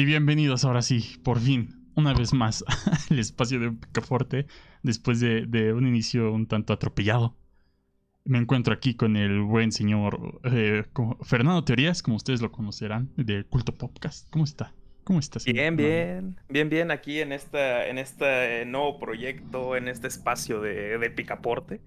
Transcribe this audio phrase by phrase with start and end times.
[0.00, 2.64] Y bienvenidos ahora sí, por fin, una vez más,
[3.10, 4.46] al espacio de Picaforte,
[4.82, 7.36] después de, un inicio un tanto atropellado.
[8.24, 10.84] Me encuentro aquí con el buen señor eh,
[11.20, 14.26] Fernando Teorías, como ustedes lo conocerán, de Culto Podcast.
[14.30, 14.72] ¿Cómo está?
[15.10, 15.44] ¿Cómo estás?
[15.44, 20.98] Bien, bien, bien, bien, aquí en, esta, en este nuevo proyecto, en este espacio de,
[20.98, 21.80] de Picaporte.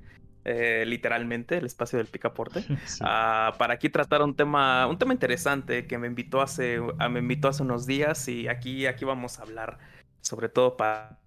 [0.44, 2.66] Eh, literalmente el espacio del picaporte,
[3.00, 7.20] ah, para aquí tratar un tema, un tema interesante que me invitó hace, ah, me
[7.20, 9.80] invitó hace unos días y aquí, aquí vamos a hablar,
[10.20, 11.18] sobre todo para.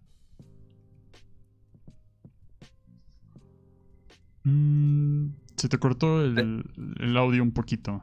[4.44, 6.62] Mm, se te cortó el,
[7.00, 8.02] el, audio un poquito.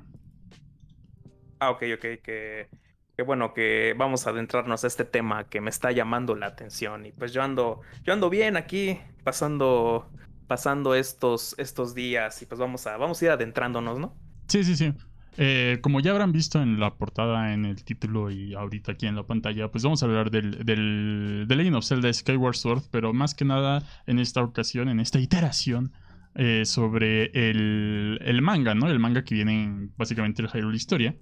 [1.60, 2.70] Ah, ok, ok, que,
[3.16, 7.06] que bueno, que vamos a adentrarnos a este tema que me está llamando la atención
[7.06, 10.10] y pues yo ando, yo ando bien aquí, pasando
[10.48, 14.16] pasando estos, estos días y pues vamos a, vamos a ir adentrándonos, ¿no?
[14.48, 14.94] Sí, sí, sí.
[15.38, 19.16] Eh, como ya habrán visto en la portada, en el título y ahorita aquí en
[19.16, 23.14] la pantalla, pues vamos a hablar del, del, The Legend of Zelda Skyward Sword, pero
[23.14, 25.92] más que nada en esta ocasión, en esta iteración,
[26.36, 28.88] eh, sobre el, el, manga, ¿no?
[28.90, 31.16] El manga que viene básicamente el Hyrule Historia.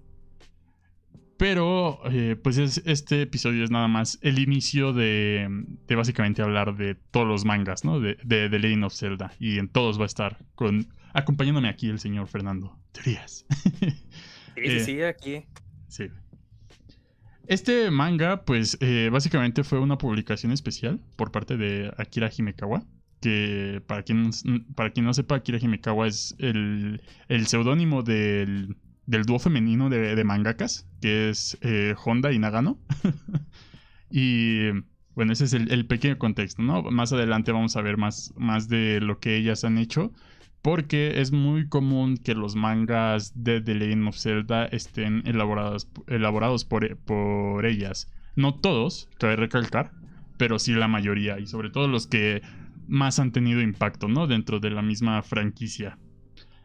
[1.42, 5.47] Pero, eh, pues este episodio es nada más el inicio de,
[5.88, 8.00] de, básicamente hablar de todos los mangas, ¿no?
[8.00, 9.34] De, de, The Legend of Zelda.
[9.39, 13.47] Y en todos va a estar con, acompañándome aquí el señor Fernando Teorías.
[14.56, 15.45] Sí, sí, sí, aquí.
[15.88, 16.09] Sí.
[17.47, 22.84] Este manga, pues, eh, básicamente fue una publicación especial por parte de Akira Himekawa.
[23.19, 24.30] Que para quien,
[24.75, 28.75] para quien no sepa, Akira Himekawa es el, el seudónimo del
[29.12, 32.80] del dúo femenino de, mangakas, que es eh, Honda y Nagano.
[34.09, 34.70] y
[35.16, 36.81] bueno, ese es el, pequeño contexto, ¿no?
[36.84, 40.14] Más adelante vamos a ver más, más de lo que ellas han hecho.
[40.62, 46.66] Porque es muy común que los mangas de The Legend of Zelda estén elaborados, elaborados
[46.66, 48.14] por, por ellas.
[48.35, 49.91] No todos, cabe recalcar,
[50.38, 51.40] pero sí la mayoría.
[51.40, 52.41] Y sobre todo los que
[52.88, 54.28] más han tenido impacto, ¿no?
[54.28, 55.97] Dentro de la misma franquicia.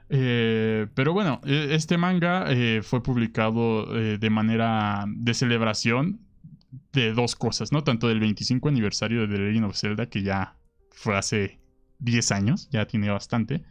[0.09, 6.21] Eh, pero bueno, e, este manga eh, fue publicado eh, de manera de celebración
[6.93, 7.83] de dos cosas, ¿no?
[7.83, 10.57] Tanto del 25 aniversario de The Legend of Zelda, que ya
[10.91, 11.59] fue hace
[11.99, 13.65] 10 años, ya tiene bastante.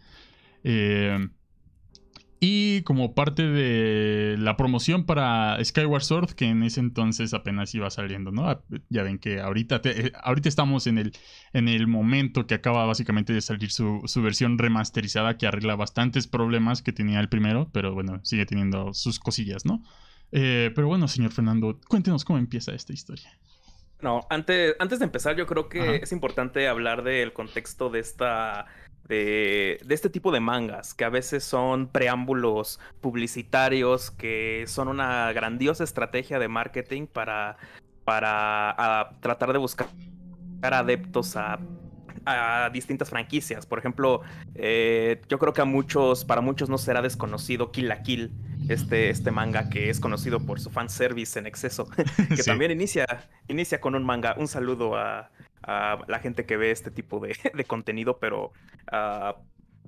[2.39, 7.89] Y como parte de la promoción para Skyward Sword, que en ese entonces apenas iba
[7.89, 8.49] saliendo, ¿no?
[8.49, 11.13] Ah, ya ven que ahorita, eh, ahorita estamos en el,
[11.53, 16.81] en el momento que acaba básicamente de salir su, versión remasterizada que arregla bastantes problemas
[16.81, 19.81] que tenía el primero, pero bueno, sigue teniendo sus cosillas, ¿no?
[20.31, 23.31] Eh, pero bueno, señor Fernando, cuéntenos cómo empieza esta historia.
[24.01, 28.65] No, antes, antes de empezar, yo creo que es importante hablar del contexto de esta
[29.07, 35.83] de, este tipo de mangas, que a veces son preámbulos publicitarios, que son una grandiosa
[35.83, 37.57] estrategia de marketing para,
[38.03, 39.87] para tratar de buscar
[40.61, 41.59] adeptos a,
[42.25, 43.65] a distintas franquicias.
[43.65, 44.21] Por ejemplo,
[44.55, 48.31] eh, yo creo que a muchos, para muchos no será desconocido Kill la Kill,
[48.67, 51.87] este, este manga que es conocido por su fanservice en exceso,
[52.35, 53.05] que también inicia,
[53.47, 54.35] inicia con un manga.
[54.37, 55.29] Un saludo a,
[55.65, 57.19] a la gente que ve este tipo
[57.53, 58.51] de, contenido, pero
[58.91, 59.37] ah,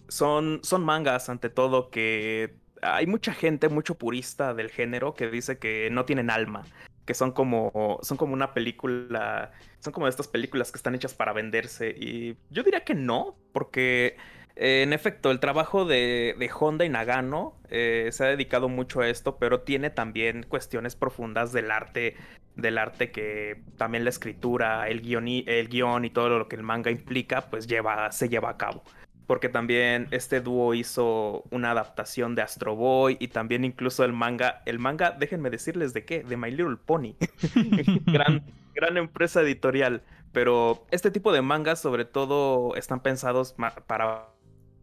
[0.07, 5.57] son, son mangas ante todo que hay mucha gente, mucho purista del género que dice
[5.57, 6.63] que no tienen alma,
[7.05, 11.33] que son como, son como una película, son como estas películas que están hechas para
[11.33, 11.89] venderse.
[11.97, 14.17] Y yo diría que no, porque
[14.59, 19.37] en efecto, el trabajo de, Honda y Nagano eh, se ha dedicado mucho a esto,
[19.37, 22.15] pero tiene también cuestiones profundas del arte,
[22.57, 26.55] del arte que también la escritura, el guion y, el guion y todo lo que
[26.55, 28.83] el manga implica, pues lleva, se lleva a cabo.
[29.27, 34.61] Porque también este dúo hizo una adaptación de Astro Boy y también incluso el manga,
[34.65, 37.15] el manga, déjenme decirles de qué, de My Little Pony.
[38.05, 40.01] gran, gran empresa editorial.
[40.31, 43.55] Pero este tipo de mangas sobre todo están pensados
[43.87, 44.29] para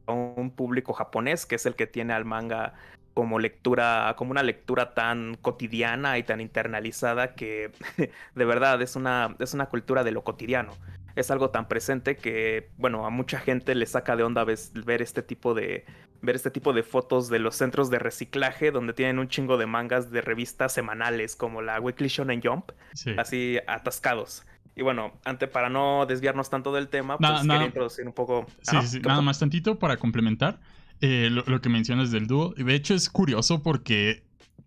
[0.07, 2.75] un público japonés, que es el que tiene al manga
[3.15, 7.71] como lectura, como una lectura tan cotidiana y tan internalizada que
[8.35, 10.73] de verdad es una, es una cultura de lo cotidiano.
[11.15, 15.23] Es algo tan presente que, bueno, a mucha gente le saca de onda ver este
[15.23, 15.85] tipo de,
[16.25, 19.67] ver este tipo de fotos de los centros de reciclaje donde tienen un chingo de
[19.67, 22.73] mangas de revistas semanales como la Weekly Shonen Jump,
[23.17, 24.45] así atascados.
[24.77, 28.47] Y bueno, antes para no desviarnos tanto del tema, pues quería introducir un poco.
[28.63, 30.61] Sí, sí, nada más tantito para complementar
[31.01, 32.55] eh, lo, que mencionas del dúo.
[32.57, 34.25] De hecho, es curioso porque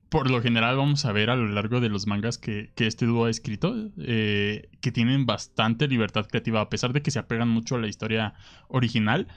[0.10, 3.26] por lo general vamos a ver a lo largo de los mangas que, este dúo
[3.26, 7.76] ha escrito, eh, que tienen bastante libertad creativa, a pesar de que se apegan mucho
[7.76, 8.34] a la historia
[8.70, 9.28] original,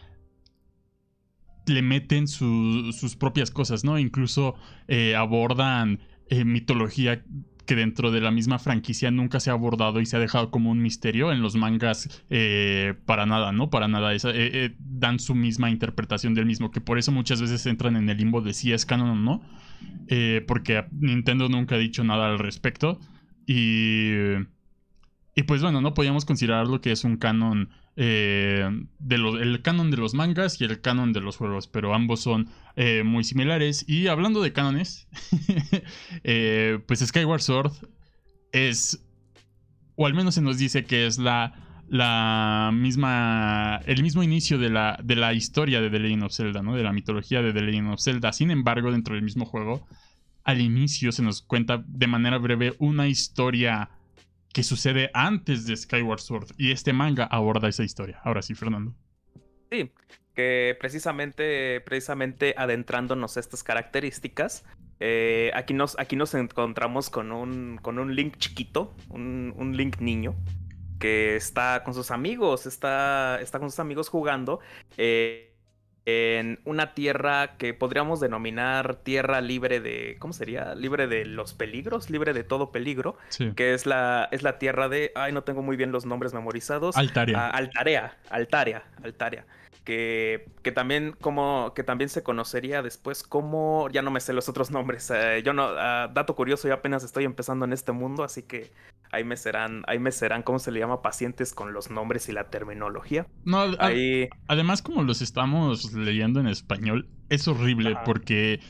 [1.66, 3.98] le meten sus propias cosas, ¿no?
[3.98, 4.54] Incluso
[4.88, 7.24] eh, abordan eh, mitología
[7.70, 10.72] que dentro de la misma franquicia nunca se ha abordado y se ha dejado como
[10.72, 12.24] un misterio en los mangas
[13.06, 13.70] para nada, ¿no?
[13.70, 14.10] Para nada.
[14.80, 18.40] dan su misma interpretación del mismo, que por eso muchas veces entran en el limbo
[18.40, 19.40] de si es canon o no
[20.08, 22.98] eh, porque Nintendo nunca ha dicho nada al respecto.
[23.46, 24.10] Y,
[25.34, 28.68] y pues bueno, no podíamos considerar lo que es un canon, eh,
[28.98, 32.48] de el canon de los mangas y el canon de los juegos, pero ambos son
[32.76, 33.84] eh, muy similares.
[33.88, 35.08] Y hablando de canones,
[36.86, 37.72] pues Skyward Sword
[38.52, 39.04] es,
[39.96, 44.70] o al menos se nos dice que es la la misma el mismo inicio de
[44.70, 46.76] la, de la historia de The Legend of Zelda, ¿no?
[46.76, 48.32] De la mitología de The Legend of Zelda.
[48.32, 49.84] Sin embargo, dentro del mismo juego,
[50.44, 53.90] al inicio se nos cuenta de manera breve una historia
[54.52, 58.20] que sucede antes de Skyward Sword y este manga aborda esa historia.
[58.24, 58.94] Ahora sí, Fernando.
[59.70, 59.92] Sí,
[60.34, 64.64] que precisamente, precisamente adentrándonos a estas características,
[64.98, 70.34] eh, aquí, nos, aquí nos encontramos con un, con un Link chiquito, un, Link niño,
[70.98, 74.60] que está con sus amigos, está, está con sus amigos jugando
[74.98, 75.49] eh,
[76.06, 80.74] en una tierra que podríamos denominar tierra libre de, ¿cómo sería?
[80.74, 83.16] Libre de los peligros, libre de todo peligro,
[83.56, 86.96] que es la, es la tierra de, ay, no tengo muy bien los nombres memorizados.
[86.96, 89.46] Ah, Altaria, Altaria, Altaria.
[89.84, 94.48] Que, que, también como que también se conocería después como ya no me sé los
[94.48, 98.22] otros nombres eh, yo no ah, dato curioso yo apenas estoy empezando en este mundo
[98.22, 98.70] así que
[99.12, 101.02] ahí me serán, ahí me serán, ¿cómo se le llama?
[101.02, 103.26] Pacientes con los nombres y la terminología.
[103.44, 103.64] No,
[104.48, 108.60] además como los estamos leyendo en español, es horrible porque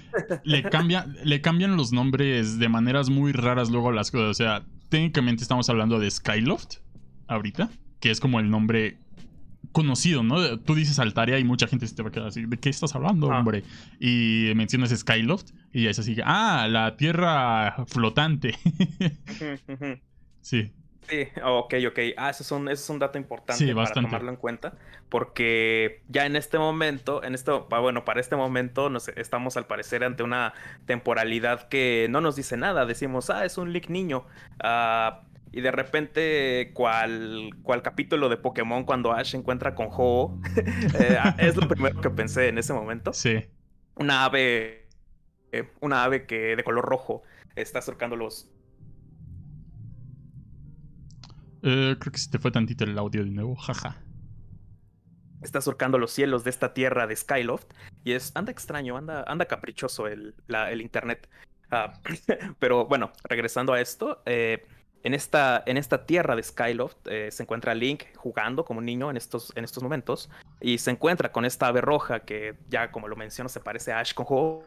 [0.44, 4.28] le, cambia, le cambian los nombres de maneras muy raras luego las cosas.
[4.30, 6.78] O sea, técnicamente estamos hablando de Skyloft
[7.26, 7.70] ahorita,
[8.00, 8.98] que es como el nombre
[9.72, 10.58] conocido, ¿no?
[10.58, 12.94] Tú dices Altaria y mucha gente se te va a quedar así, ¿de qué estás
[12.94, 13.62] hablando, hombre?
[14.00, 18.58] Y mencionas Skyloft y ya es así, ah, la tierra flotante.
[20.40, 20.72] Sí.
[21.08, 21.98] Sí, ok, ok.
[22.16, 24.74] Ah, eso es un, es un dato importante para tomarlo en cuenta.
[25.08, 30.04] Porque ya en este momento, en esto, bueno, para este momento nos estamos al parecer
[30.04, 30.54] ante una
[30.86, 32.86] temporalidad que no nos dice nada.
[32.86, 34.24] Decimos, ah, es un leak niño.
[34.62, 35.22] Ah,
[35.52, 40.38] y de repente, cual, cual capítulo de Pokémon cuando Ash se encuentra con Ho,
[41.00, 43.12] eh, es lo primero que pensé en ese momento.
[43.12, 43.46] Sí.
[43.96, 44.86] Una ave,
[45.50, 47.22] eh, una ave que de color rojo
[47.56, 48.48] está acercando los,
[51.62, 53.96] eh, creo que se te fue tantito el audio de nuevo, jaja.
[55.42, 57.72] Está surcando los cielos de esta tierra de Skyloft
[58.04, 61.28] y es anda extraño, anda, anda caprichoso el, el internet.
[61.70, 61.94] Ah,
[62.58, 64.66] pero bueno, regresando a esto, eh,
[65.02, 69.10] en, esta, en esta tierra de Skyloft eh, se encuentra Link jugando como un niño
[69.10, 70.28] en estos, en estos momentos
[70.60, 74.00] y se encuentra con esta ave roja que ya como lo menciono se parece a
[74.00, 74.64] Ash con Ho.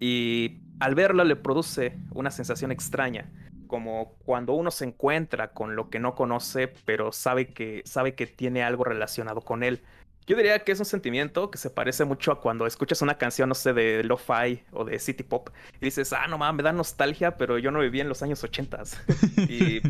[0.00, 3.30] Y al verlo le produce una sensación extraña,
[3.68, 8.26] como cuando uno se encuentra con lo que no conoce, pero sabe que, sabe que
[8.26, 9.80] tiene algo relacionado con él.
[10.26, 13.48] Yo diría que es un sentimiento que se parece mucho a cuando escuchas una canción,
[13.48, 15.50] no sé, de lo-fi o de city pop
[15.80, 18.42] y dices, ah, no mames, me da nostalgia, pero yo no viví en los años
[18.42, 19.00] ochentas.
[19.48, 19.80] y,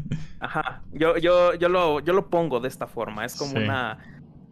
[0.41, 3.99] ajá, yo, yo, yo, lo, yo lo pongo de esta forma, es como una,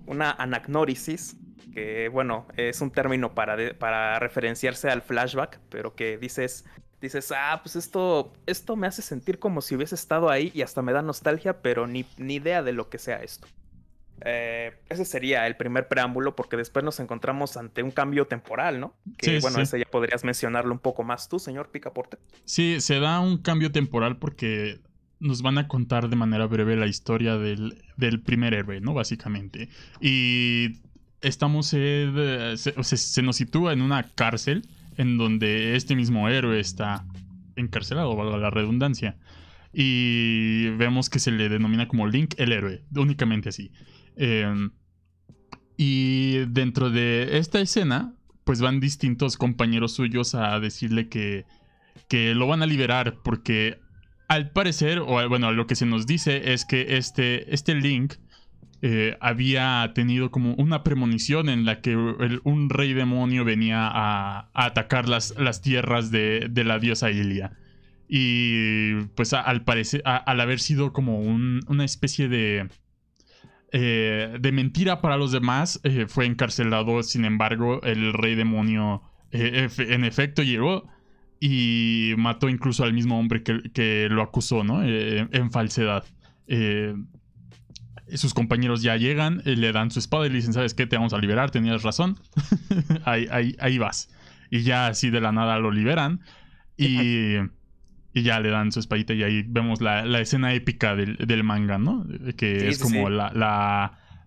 [0.06, 1.36] una anagnórisis
[1.72, 6.64] que bueno, es un término para, para referenciarse al flashback, pero que dices,
[7.00, 10.82] dices, ah, pues esto, esto me hace sentir como si hubiese estado ahí y hasta
[10.82, 13.46] me da nostalgia, pero ni, ni idea de lo que sea esto.
[14.22, 18.94] Eh, ese sería el primer preámbulo, porque después nos encontramos ante un cambio temporal, ¿no?
[19.16, 22.18] Que bueno, ese ya podrías mencionarlo un poco más tú, señor Picaporte.
[22.44, 24.80] Sí, se da un cambio temporal porque
[25.20, 28.94] nos van a contar de manera breve la historia del, del primer héroe, ¿no?
[28.94, 29.68] Básicamente.
[30.00, 30.80] Y
[31.20, 37.06] estamos, eh, se, nos sitúa en una cárcel en donde este mismo héroe está
[37.56, 39.16] encarcelado, valga la redundancia.
[39.72, 43.70] Y vemos que se le denomina como Link el héroe, únicamente así.
[44.16, 44.72] Em,
[45.76, 51.44] y dentro de esta escena, pues van distintos compañeros suyos a decirle que,
[52.08, 53.78] que lo van a liberar porque
[54.28, 58.14] al parecer, o bueno, lo que se nos dice es que este, este Link
[58.82, 65.06] eh, había tenido como una premonición en la que un rey demonio venía a, atacar
[65.06, 67.52] las, las tierras de, la diosa Ilia.
[68.08, 72.68] Y pues al parecer, al haber sido como una especie de...
[73.72, 77.02] Eh, de mentira para los demás, eh, fue encarcelado.
[77.02, 80.88] Sin embargo, el rey demonio en efecto llegó
[81.38, 84.82] y mató incluso al mismo hombre que, lo acusó, ¿no?
[84.82, 86.04] En falsedad.
[88.10, 90.86] Eh, sus compañeros ya llegan, le dan su espada y le dicen, ¿sabes qué?
[90.86, 92.18] Te vamos a liberar, tenías razón.
[93.04, 94.10] ahí, ahí, vas.
[94.50, 96.20] Y ya así de la nada lo liberan.
[96.76, 97.36] Y,
[98.14, 102.06] y ya le dan su espadita y ahí vemos la, escena épica del, manga, ¿no?
[102.36, 103.30] Que es como la,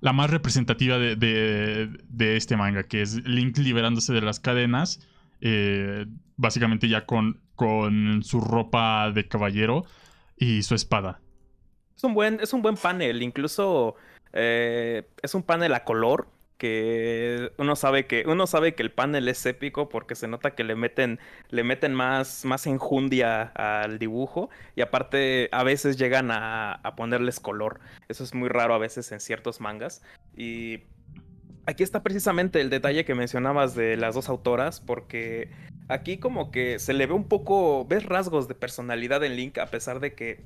[0.02, 5.00] la, más representativa de, de, este manga, que es Link liberándose de las cadenas
[5.46, 6.06] eh,
[6.38, 9.84] básicamente ya con, con su ropa de caballero
[10.38, 11.20] y su espada.
[12.04, 13.96] Es un buen, es un buen panel, incluso
[14.34, 19.30] eh, es un panel a color que uno sabe que uno sabe que el panel
[19.30, 24.50] es épico porque se nota que le meten le meten más más enjundia al dibujo
[24.76, 27.80] y aparte a veces llegan a, a ponerles color.
[28.10, 30.04] Eso es muy raro a veces en ciertos mangas.
[30.36, 30.82] Y
[31.66, 35.52] aquí está precisamente el detalle que mencionabas de las dos autoras, porque
[35.88, 39.68] aquí como que se le ve un poco, ves rasgos de personalidad en Link a
[39.68, 40.44] pesar de que,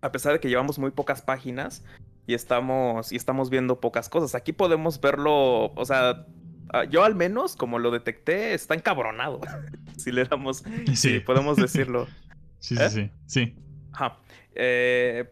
[0.00, 1.84] a pesar de que llevamos muy pocas páginas
[2.26, 4.34] y estamos, y estamos viendo pocas cosas.
[4.34, 6.26] Aquí podemos verlo, o sea,
[6.72, 9.40] ah, yo al menos, como lo detecté, está encabronado.
[9.96, 10.64] si le damos,
[10.94, 11.20] sí.
[11.20, 12.06] podemos decirlo.
[12.58, 12.90] sí, sí, ¿Eh?
[12.90, 13.54] sí, sí.
[13.92, 14.18] Ajá.
[14.54, 15.30] Eh,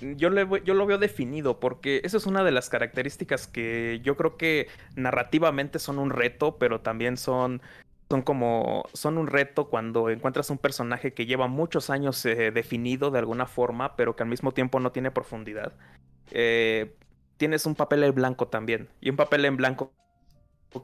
[0.00, 4.36] yo, yo lo veo definido porque eso es una de las características que yo creo
[4.36, 7.60] que narrativamente son un reto, pero también son,
[8.10, 13.10] son como, son un reto cuando encuentras un personaje que lleva muchos años eh, definido
[13.10, 15.72] de alguna forma, pero que al mismo tiempo no tiene profundidad.
[16.30, 16.96] Eh,
[17.36, 19.92] tienes un papel en blanco también, y un papel en blanco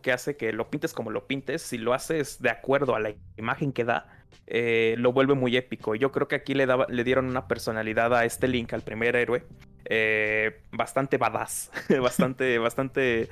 [0.03, 3.15] que hace que lo pintes como lo pintes, si lo haces de acuerdo a la
[3.37, 5.95] imagen que da, eh, lo vuelve muy épico.
[5.95, 9.17] Yo creo que aquí le, daba, le dieron una personalidad a este Link, al primer
[9.17, 9.45] héroe,
[9.87, 11.71] eh, bastante badass,
[12.03, 13.29] bastante, bastante,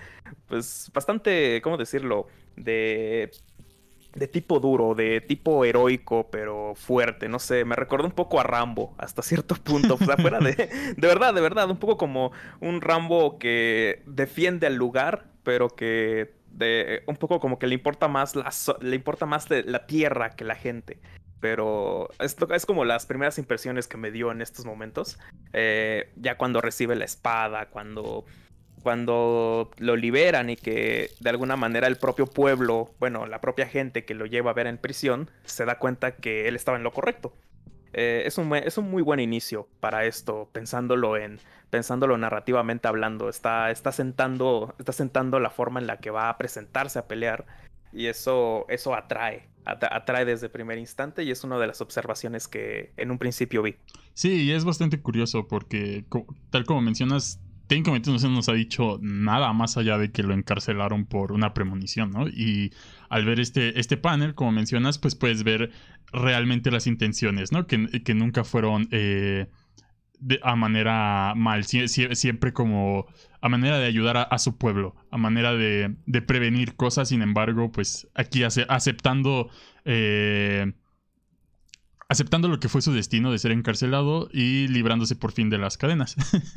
[0.46, 2.26] pues, bastante, ¿cómo decirlo?
[2.56, 3.30] De,
[4.14, 8.42] de tipo duro, de tipo heroico, pero fuerte, no sé, me recordó un poco a
[8.42, 10.54] Rambo, hasta cierto punto, o sea, fuera de,
[10.96, 16.34] de verdad, de verdad, un poco como un Rambo que defiende al lugar, pero que
[16.50, 18.50] de un poco como que le importa más la,
[18.80, 21.00] le importa más la tierra que la gente.
[21.40, 25.18] Pero esto es como las primeras impresiones que me dio en estos momentos.
[25.52, 28.24] Eh, ya cuando recibe la espada, cuando,
[28.82, 34.04] cuando lo liberan y que de alguna manera el propio pueblo, bueno, la propia gente
[34.04, 36.92] que lo lleva a ver en prisión, se da cuenta que él estaba en lo
[36.92, 37.32] correcto.
[37.94, 41.40] Eh, es, un, es un muy buen inicio para esto, pensándolo en
[41.72, 43.30] pensándolo narrativamente hablando.
[43.30, 47.46] Está, está, sentando, está sentando la forma en la que va a presentarse a pelear.
[47.94, 52.46] Y eso, eso atrae, atrae desde el primer instante y es una de las observaciones
[52.46, 53.76] que en un principio vi.
[54.12, 56.04] Sí, es bastante curioso porque,
[56.50, 57.40] tal como mencionas,
[57.72, 61.54] técnicamente no se nos ha dicho nada más allá de que lo encarcelaron por una
[61.54, 62.28] premonición, ¿no?
[62.28, 62.70] Y
[63.08, 65.70] al ver este, este panel, como mencionas, pues puedes ver
[66.12, 67.66] realmente las intenciones, ¿no?
[67.66, 68.88] Que, que nunca fueron...
[68.90, 69.46] Eh,
[70.44, 73.06] a manera mal, siempre como
[73.40, 78.06] a manera de ayudar a, su pueblo, a manera de, prevenir cosas, sin embargo, pues
[78.14, 79.50] aquí aceptando,
[79.84, 80.74] eh,
[82.12, 85.76] aceptando lo que fue su destino de ser encarcelado y librándose por fin de las
[85.76, 86.16] cadenas.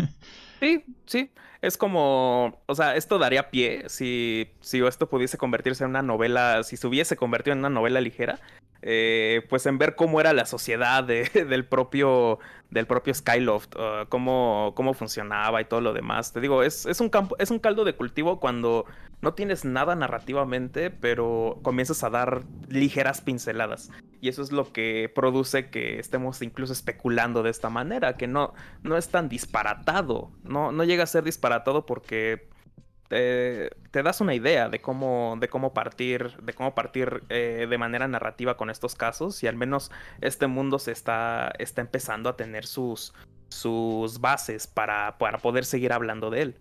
[0.60, 1.32] sí, sí,
[1.62, 6.64] es como, o sea, esto daría pie si, si esto pudiese convertirse en una novela,
[6.64, 8.40] si se hubiese convertido en una novela ligera,
[8.88, 12.40] eh, pues en ver cómo era la sociedad del propio
[12.70, 16.34] del propio Skyloft, uh, cómo, cómo, funcionaba y todo lo demás.
[16.34, 18.86] Te digo, es, es, un campo, es un caldo de cultivo cuando
[19.22, 23.92] no tienes nada narrativamente, pero comienzas a dar ligeras pinceladas.
[24.20, 28.54] Y eso es lo que produce que estemos incluso especulando de esta manera, que no,
[28.84, 30.32] no es tan disparatado.
[30.44, 32.48] No, no llega a ser disparatado porque
[33.08, 38.08] te, das una idea de cómo, de cómo partir, de cómo partir eh, de manera
[38.08, 39.44] narrativa con estos casos.
[39.44, 43.14] Y al menos este mundo se está, está empezando a tener sus,
[43.50, 46.56] sus bases para, para poder seguir hablando de él.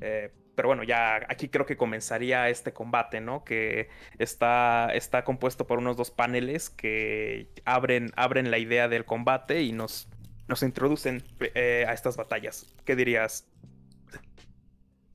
[0.00, 3.44] Eh, pero bueno, ya aquí creo que comenzaría este combate, ¿no?
[3.44, 9.62] Que está, está compuesto por unos dos paneles que abren, abren la idea del combate
[9.62, 10.08] y nos,
[10.48, 12.74] nos introducen eh, a estas batallas.
[12.84, 13.46] ¿Qué dirías,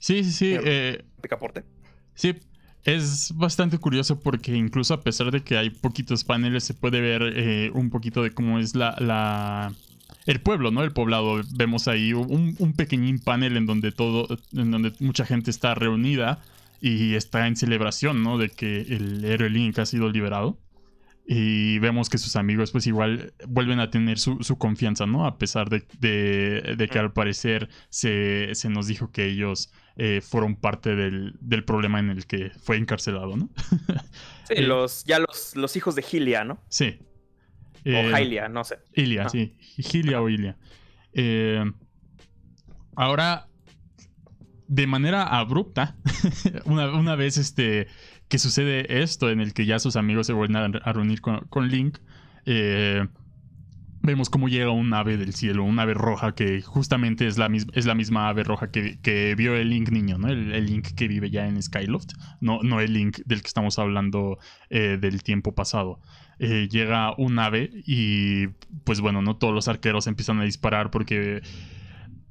[0.01, 0.55] Sí, sí, sí.
[0.57, 1.63] Eh, ¿Picaporte?
[2.15, 2.35] Sí,
[2.83, 7.21] es bastante curioso porque incluso a pesar de que hay poquitos paneles, se puede ver
[7.35, 9.71] eh, un poquito de cómo es la, la,
[10.25, 10.83] el pueblo, ¿no?
[10.83, 11.41] El poblado.
[11.53, 16.41] Vemos ahí un, un, pequeñín panel en donde todo, en donde mucha gente está reunida
[16.81, 18.39] y está en celebración, ¿no?
[18.39, 20.57] De que el héroe Link ha sido liberado.
[21.25, 25.25] Y vemos que sus amigos pues igual vuelven a tener su, confianza, ¿no?
[25.25, 25.85] A pesar de,
[26.91, 32.25] que al parecer se, nos dijo que ellos eh, fueron parte del, problema en el
[32.25, 33.49] que fue encarcelado, ¿no?
[34.47, 36.59] sí, eh, los, ya los, los hijos de Gilia, ¿no?
[36.69, 36.99] Sí.
[37.85, 38.79] o Hylia, no sé.
[38.93, 39.55] Ilia, sí.
[39.59, 40.57] Gilia o Ilia.
[42.95, 43.47] ahora,
[44.67, 45.97] de manera abrupta,
[46.65, 47.87] una, una, vez este,
[48.31, 51.97] que sucede esto en el que ya sus amigos se vuelven a, reunir con, Link.
[52.45, 53.05] Eh,
[54.01, 57.85] vemos cómo llega un ave del cielo, un ave roja que justamente es la, es
[57.85, 60.29] la misma ave roja que, vio el Link niño, ¿no?
[60.29, 64.39] El, Link que vive ya en Skyloft, no, no el Link del que estamos hablando
[64.69, 65.99] eh, del tiempo pasado.
[66.39, 68.47] Eh, llega un ave y
[68.85, 71.41] pues bueno, no todos los arqueros empiezan a disparar porque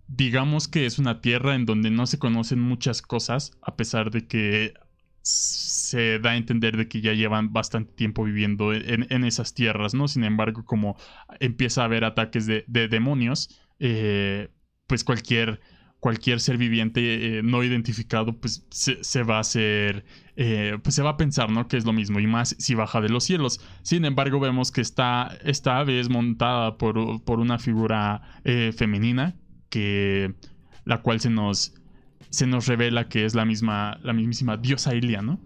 [0.09, 4.26] digamos que es una tierra en donde no se conocen muchas cosas, a pesar de
[4.26, 4.73] que
[5.22, 10.08] se da a entender de que ya llevan bastante tiempo viviendo en, esas tierras, ¿no?
[10.08, 10.96] Sin embargo, como
[11.40, 14.48] empieza a haber ataques de, demonios, eh,
[14.86, 15.60] pues cualquier,
[15.98, 20.04] cualquier ser viviente eh, no identificado, pues se, va a hacer,
[20.36, 21.68] eh, pues se va a pensar, ¿no?
[21.68, 23.60] Que es lo mismo, y más si baja de los cielos.
[23.82, 28.22] Sin embargo, vemos que esta, esta ave es montada por, por una figura
[28.76, 29.36] femenina,
[29.68, 30.34] que
[30.84, 31.79] la cual se nos
[32.30, 35.40] se nos revela que es la misma, la mismísima diosa Ilia, ¿no?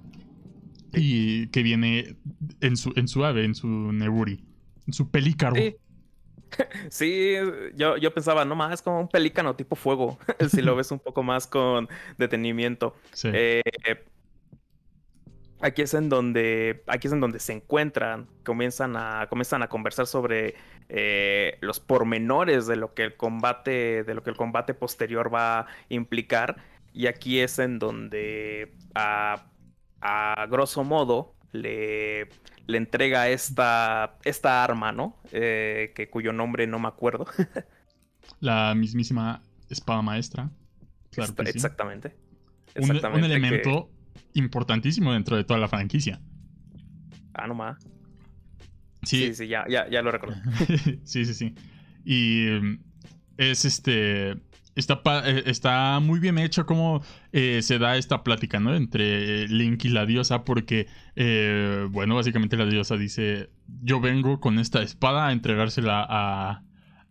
[0.92, 2.16] Y que viene
[2.60, 4.44] en su, en su ave, en su Neburi,
[4.86, 5.56] en su pelícano.
[6.88, 7.34] Sí.
[7.74, 11.00] yo, yo pensaba, no más, es como un pelícano tipo fuego, si lo ves un
[11.00, 12.94] poco más con detenimiento.
[13.24, 13.60] Eh,
[15.64, 20.06] aquí es en donde aquí es en donde se encuentran comienzan a comienzan a conversar
[20.06, 20.56] sobre
[20.90, 25.60] eh, los pormenores de lo que el combate de lo que el combate posterior va
[25.60, 26.56] a implicar
[26.94, 29.44] y aquí es en donde a,
[30.48, 32.28] grosso modo le,
[32.66, 35.20] le entrega esta, esta arma, ¿no?
[35.32, 37.26] Eh, que cuyo nombre no me acuerdo.
[38.40, 40.50] La mismísima espada maestra.
[41.10, 42.16] Claro exactamente.
[42.76, 43.90] Un, elemento
[44.34, 46.20] importantísimo dentro de toda la franquicia.
[47.34, 47.78] Ah, no más.
[49.02, 49.26] Sí.
[49.26, 50.36] sí, sí, ya, ya, ya lo recuerdo.
[51.04, 51.54] sí, sí, sí.
[52.04, 52.78] Y mm,
[53.36, 54.36] es este
[54.76, 58.74] Está, eh, está muy bien hecho cómo eh, se da esta plática, ¿no?
[58.74, 63.50] Entre Link y la diosa, porque, eh, bueno, básicamente la diosa dice,
[63.82, 66.62] yo vengo con esta espada a entregársela a,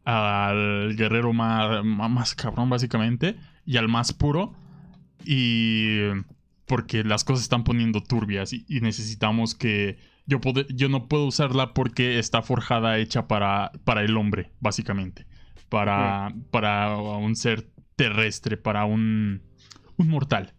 [0.04, 4.54] al guerrero más, más cabrón, básicamente, y al más puro,
[5.24, 6.10] y
[6.66, 9.98] porque las cosas están poniendo turbias y, necesitamos que...
[10.26, 15.28] Yo, yo no puedo usarla porque está forjada, hecha para, para el hombre, básicamente
[15.74, 19.42] para, para un ser terrestre, para un,
[19.98, 20.54] un mortal.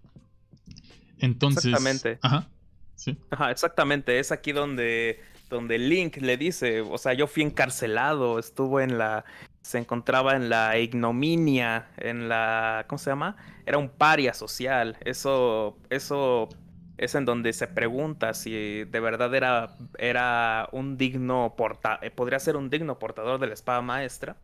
[1.20, 1.66] Entonces.
[1.66, 2.18] Exactamente.
[2.20, 2.48] Ajá.
[2.96, 3.16] Sí.
[3.30, 4.18] Ajá, exactamente.
[4.18, 9.24] Es aquí donde, donde Link le dice, o sea, yo fui encarcelado, estuvo en la,
[9.62, 13.36] se encontraba en la ignominia, en la, ¿cómo se llama?
[13.66, 14.96] Era un paria social.
[15.04, 16.48] Eso, eso
[16.96, 22.56] es en donde se pregunta si de verdad era, era un digno porta, podría ser
[22.56, 24.38] un digno portador de la espada maestra.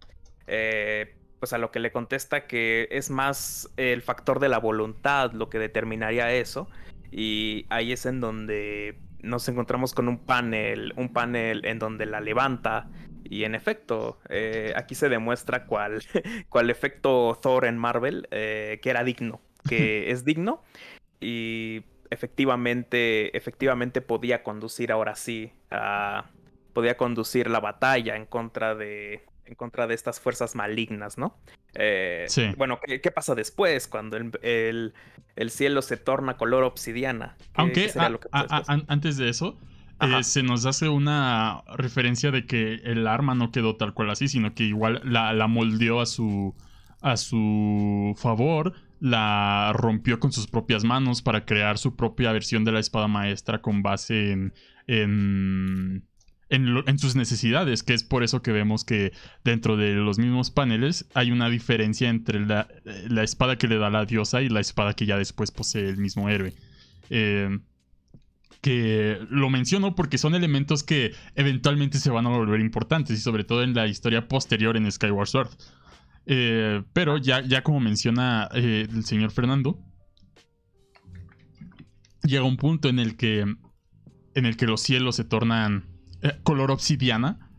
[0.46, 5.32] Eh, pues a lo que le contesta que es más el factor de la voluntad
[5.32, 6.68] lo que determinaría eso.
[7.10, 12.20] Y ahí es en donde nos encontramos con un panel, un panel en donde la
[12.20, 12.88] levanta.
[13.24, 16.02] Y en efecto, eh, aquí se demuestra cuál,
[16.48, 20.62] cuál efecto Thor en Marvel, eh, que era digno, que es digno.
[21.20, 26.30] Y efectivamente, efectivamente podía conducir ahora sí a,
[26.72, 31.36] podía conducir la batalla en contra de, en contra de estas fuerzas malignas, ¿no?
[31.74, 32.50] Eh, sí.
[32.56, 34.94] Bueno, ¿qué, pasa después cuando el,
[35.48, 37.36] cielo se torna color obsidiana?
[37.54, 37.90] Aunque
[38.32, 39.58] antes de eso,
[40.00, 44.28] eh, se nos hace una referencia de que el arma no quedó tal cual así,
[44.28, 46.54] sino que igual la, moldeó a su,
[47.02, 52.72] a su favor, la rompió con sus propias manos para crear su propia versión de
[52.72, 54.54] la espada maestra con base en,
[54.86, 56.04] en
[56.50, 59.12] en, sus necesidades, que es por eso que vemos que
[59.44, 62.66] dentro de los mismos paneles hay una diferencia entre la,
[63.22, 66.28] espada que le da la diosa y la espada que ya después posee el mismo
[66.28, 66.52] héroe.
[67.08, 67.58] Eh,
[68.60, 73.44] que lo menciono porque son elementos que eventualmente se van a volver importantes y sobre
[73.44, 75.50] todo en la historia posterior en Skyward Sword.
[76.26, 79.78] Eh, pero ya, ya como menciona eh, el señor Fernando,
[82.22, 83.40] llega un punto en el que
[84.34, 85.89] en el que los cielos se tornan
[86.42, 87.50] color obsidiana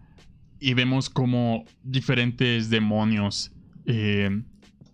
[0.62, 3.52] y vemos como diferentes demonios
[3.86, 4.43] eh,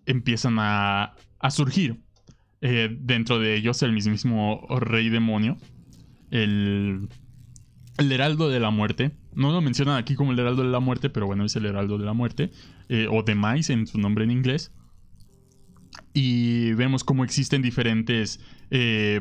[0.06, 1.14] empiezan a,
[1.50, 2.00] surgir.
[2.60, 5.56] Eh, dentro de ellos el mismísimo rey demonio,
[6.32, 7.08] el,
[7.98, 9.12] el Heraldo de la Muerte.
[9.34, 11.98] No lo mencionan aquí como el Heraldo de la Muerte, pero bueno, es el Heraldo
[11.98, 12.50] de la Muerte.
[12.88, 14.72] Eh, o de Mais en su nombre en inglés.
[16.14, 18.40] Y vemos cómo existen diferentes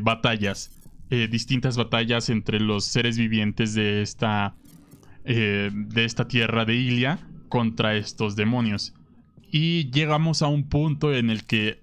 [0.01, 0.76] batallas.
[1.09, 4.55] Eh, distintas batallas entre los seres vivientes de esta.
[5.23, 8.93] de esta tierra de Ilia contra estos demonios.
[9.51, 11.81] Y llegamos a un punto en el que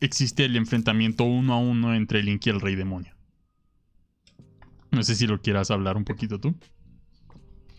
[0.00, 3.14] existe el enfrentamiento uno a uno entre Link y el Rey Demonio.
[4.90, 6.54] No sé si lo quieras hablar un poquito tú.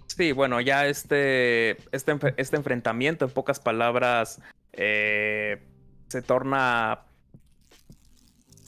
[0.08, 4.42] Sí, bueno, ya este, este, este enfrentamiento, en pocas palabras,
[4.74, 5.62] eh,
[6.08, 7.06] se torna...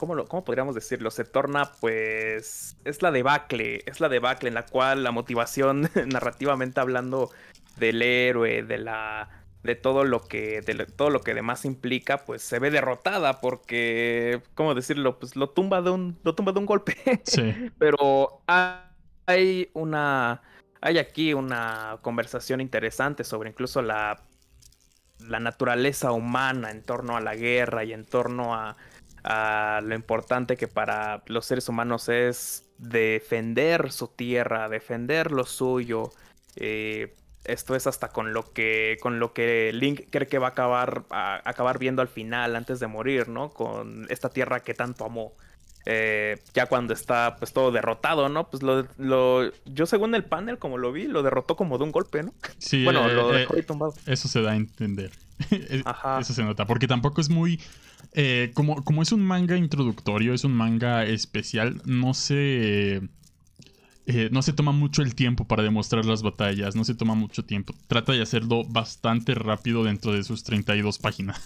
[0.02, 1.12] ¿Cómo, lo, ¿Cómo podríamos decirlo?
[1.12, 6.80] Se torna, pues, es la debacle, es la debacle en la cual la motivación, narrativamente
[6.80, 7.30] hablando,
[7.76, 9.28] del héroe, de la
[9.62, 14.42] de todo lo que de todo lo que demás implica, pues se ve derrotada porque
[14.54, 16.96] cómo decirlo, pues lo tumba de un lo tumba de un golpe.
[17.24, 17.70] Sí.
[17.78, 18.42] Pero
[19.26, 20.42] hay una
[20.80, 24.20] hay aquí una conversación interesante sobre incluso la
[25.20, 28.76] la naturaleza humana en torno a la guerra y en torno a,
[29.24, 36.12] a lo importante que para los seres humanos es defender su tierra, defender lo suyo,
[36.56, 40.50] eh, esto es hasta con lo que con lo que Link cree que va a
[40.50, 43.50] acabar a acabar viendo al final antes de morir, ¿no?
[43.50, 45.32] Con esta tierra que tanto amó.
[45.84, 48.48] Eh, ya cuando está pues todo derrotado, ¿no?
[48.48, 51.90] Pues lo, lo, yo según el panel como lo vi, lo derrotó como de un
[51.90, 52.32] golpe, ¿no?
[52.58, 53.94] Sí, bueno, eh, lo dejó eh, tumbado.
[54.06, 55.10] Eso se da a entender.
[55.84, 56.20] Ajá.
[56.20, 57.60] Eso se nota, porque tampoco es muy
[58.54, 63.00] como, como es un manga introductorio, es un manga especial, no se
[64.04, 67.44] eh, no se toma mucho el tiempo para demostrar las batallas, no se toma mucho
[67.44, 67.72] tiempo.
[67.86, 71.40] Trata de hacerlo bastante rápido dentro de sus 32 páginas.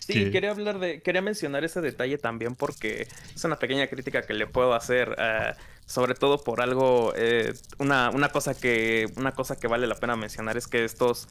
[0.00, 4.34] Sí, quería hablar de, quería mencionar ese detalle también porque es una pequeña crítica que
[4.34, 5.54] le puedo hacer, eh,
[5.86, 10.14] sobre todo por algo, eh, una, una, cosa que, una cosa que vale la pena
[10.14, 11.26] mencionar es que estos,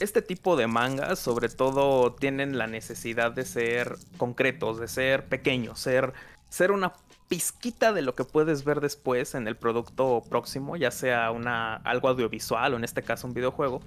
[0.00, 5.78] este tipo de mangas sobre todo tienen la necesidad de ser concretos, de ser pequeños,
[5.78, 6.12] ser,
[6.48, 6.92] ser una
[7.28, 12.08] pizquita de lo que puedes ver después en el producto próximo, ya sea una, algo
[12.08, 13.80] audiovisual o en este caso un videojuego.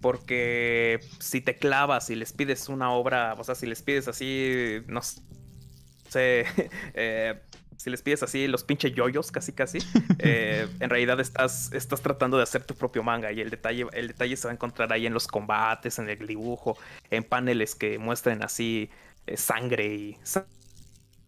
[0.00, 4.82] Porque si te clavas y les pides una obra, o sea, si les pides así,
[4.86, 6.46] no sé,
[6.94, 7.40] eh,
[7.84, 9.76] si les pides así los pinches yoyos, casi casi,
[10.18, 14.08] eh, en realidad estás, estás tratando de hacer tu propio manga y el detalle, el
[14.08, 16.78] detalle se va a encontrar ahí en los combates, en el dibujo,
[17.10, 18.88] en paneles que muestren así
[19.26, 20.16] eh, sangre y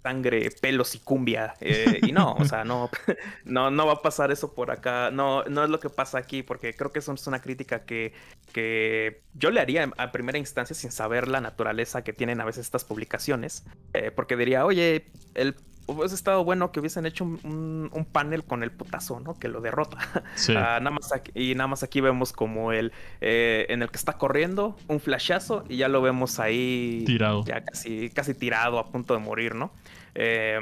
[0.03, 1.57] sangre, pelos y cumbia.
[1.61, 2.89] Eh, y no, o sea, no,
[3.45, 5.11] no, no va a pasar eso por acá.
[5.11, 8.15] No, no es lo que pasa aquí, porque creo que eso es una crítica que,
[8.55, 12.65] que yo le haría a primera instancia sin saber la naturaleza que tienen a veces
[12.65, 13.67] estas publicaciones.
[13.93, 15.55] Eh, porque diría, oye, el
[15.87, 19.35] hubiese estado bueno que hubiesen hecho un, panel con el putazo, ¿no?
[19.35, 19.99] Que lo derrota.
[20.57, 24.15] Ah, nada más y nada más aquí vemos como el eh, en el que está
[24.15, 27.05] corriendo, un flashazo, y ya lo vemos ahí.
[27.07, 27.45] Tirado.
[27.45, 29.73] Ya casi, casi tirado, a punto de morir, ¿no?
[30.15, 30.61] Eh,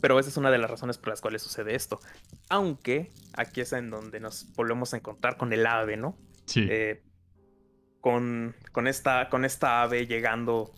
[0.00, 2.00] pero esa es una de las razones por las cuales sucede esto.
[2.48, 6.16] Aunque aquí es en donde nos volvemos a encontrar con el ave, ¿no?
[6.46, 6.66] Sí.
[6.68, 7.02] Eh,
[8.00, 10.72] con, con, esta, con esta ave llegando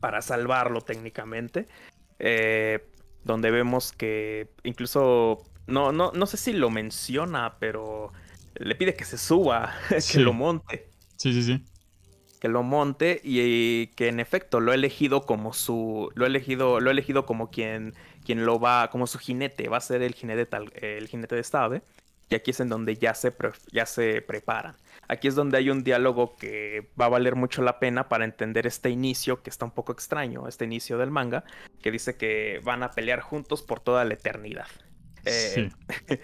[0.00, 1.68] para salvarlo técnicamente.
[2.20, 2.86] Eh,
[3.24, 8.12] donde vemos que incluso, no, no, no sé si lo menciona, pero
[8.54, 9.74] le pide que se suba,
[10.12, 10.88] que lo monte.
[11.16, 11.64] Sí, sí, sí.
[12.40, 16.80] Que lo monte y, que en efecto lo ha elegido como su, lo ha elegido,
[16.80, 20.14] lo ha elegido como quien, quien lo va, como su jinete, va a ser el
[20.14, 21.82] jinete, tal, el jinete de esta ave.
[22.30, 23.34] Y aquí es en donde ya se,
[23.72, 24.76] ya se preparan.
[25.10, 28.68] Aquí es donde hay un diálogo que va a valer mucho la pena para entender
[28.68, 31.42] este inicio que está un poco extraño, este inicio del manga,
[31.82, 34.68] que dice que van a pelear juntos por toda la eternidad.
[35.24, 35.68] Eh,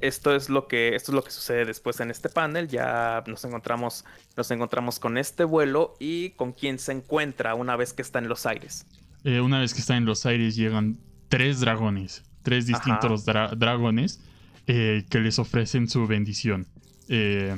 [0.00, 2.66] esto es lo que esto es lo que sucede después en este panel.
[2.66, 4.04] Ya nos encontramos
[4.36, 8.26] nos encontramos con este vuelo y con quien se encuentra una vez que está en
[8.26, 8.86] los aires.
[9.22, 14.20] Eh, una vez que está en los aires llegan tres dragones, tres distintos dragones
[14.66, 16.66] eh, que les ofrecen su bendición.
[17.08, 17.56] Eh,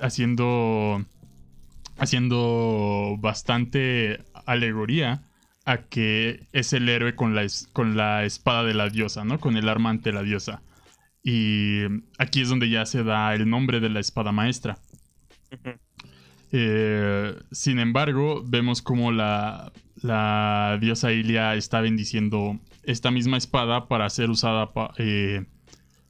[0.00, 1.04] haciendo,
[1.98, 5.22] haciendo bastante alegoría
[5.64, 9.38] a que es el héroe con la, con la espada de la diosa, ¿no?
[9.38, 10.62] Con el arma ante la diosa.
[11.22, 11.82] Y
[12.18, 14.78] aquí es donde ya se da el nombre de la espada maestra.
[16.52, 24.10] Eh, sin embargo, vemos como la, la, diosa Ilia está bendiciendo esta misma espada para
[24.10, 25.44] ser usada eh,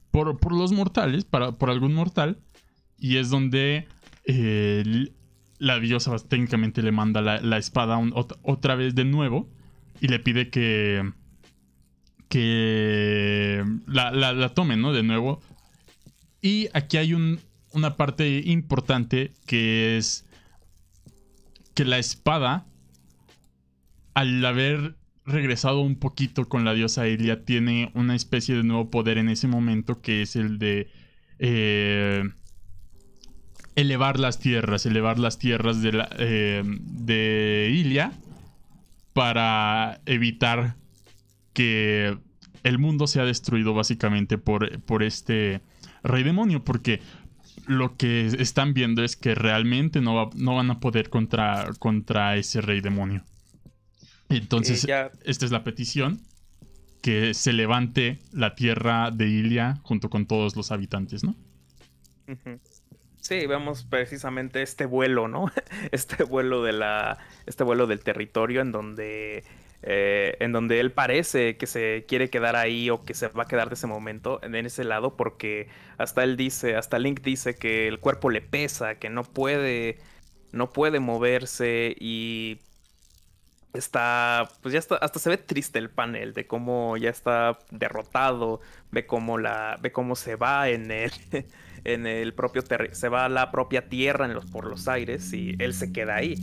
[0.09, 2.39] por, por, los mortales, para, por algún mortal,
[3.01, 3.87] y es donde
[4.25, 5.11] eh,
[5.57, 7.99] la diosa técnicamente le manda la, espada
[8.43, 9.49] otra vez de nuevo
[9.99, 11.11] y le pide que,
[12.29, 14.93] que la, la, tome, ¿no?
[14.93, 15.41] De nuevo
[16.41, 20.25] Y aquí hay una parte importante que es
[21.73, 22.67] que la espada,
[24.13, 29.17] al haber regresado un poquito con la diosa Ilia, tiene una especie de nuevo poder
[29.17, 30.89] en ese momento que es el de
[31.39, 32.29] eh,
[33.75, 38.11] elevar las tierras, elevar las tierras de, la, eh, de Ilia
[39.13, 40.75] para evitar
[41.53, 42.17] que
[42.63, 45.61] el mundo sea destruido básicamente por, por este
[46.03, 47.01] rey demonio, porque
[47.67, 52.61] lo que están viendo es que realmente no, no van a poder contra, contra ese
[52.61, 53.23] rey demonio.
[54.29, 54.87] Entonces,
[55.25, 56.21] esta es la petición,
[57.01, 61.35] que se levante la tierra de Ilia junto con todos los habitantes, ¿no?
[63.31, 65.45] Sí, vemos precisamente este vuelo, ¿no?
[65.93, 67.17] Este vuelo de la.
[67.45, 69.45] Este vuelo del territorio en donde.
[69.83, 73.47] Eh, en donde él parece que se quiere quedar ahí o que se va a
[73.47, 77.87] quedar de ese momento, en ese lado, porque hasta él dice, hasta Link dice que
[77.87, 79.97] el cuerpo le pesa, que no puede,
[80.51, 82.59] no puede moverse y
[83.73, 88.61] está, pues ya está, hasta se ve triste el panel de cómo ya está derrotado,
[88.91, 91.11] ve cómo la, ve cómo se va en el,
[91.83, 95.55] en el propio se va a la propia tierra en los, por los aires y
[95.59, 96.35] él se queda ahí.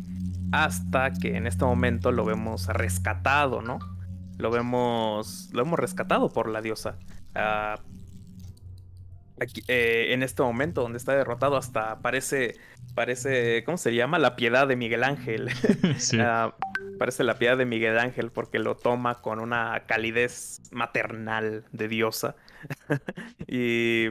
[0.53, 3.79] Hasta que en este momento lo vemos rescatado, ¿no?
[4.39, 6.97] Lo vemos, lo hemos rescatado por la diosa.
[7.35, 7.81] Ah,
[9.41, 12.57] aquí, eh, en este momento donde está derrotado hasta parece,
[12.95, 14.19] parece, ¿cómo se llama?
[14.19, 15.51] La piedad de Miguel Ángel.
[16.21, 16.55] Ah,
[16.99, 22.37] parece la piedad de Miguel Ángel porque lo toma con una calidez maternal de diosa.
[23.47, 24.09] y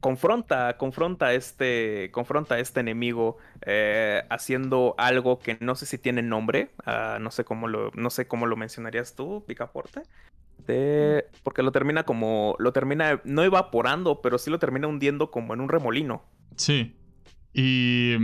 [0.00, 5.98] confronta, confronta a este, confronta a este enemigo eh, haciendo algo que no sé si
[5.98, 10.02] tiene nombre, ah, no sé cómo lo, no sé cómo lo mencionarías tú, Picaporte.
[10.66, 15.54] De, porque lo termina como, lo termina no evaporando, pero sí lo termina hundiendo como
[15.54, 16.22] en un remolino.
[16.56, 16.94] Sí.
[17.52, 18.14] Y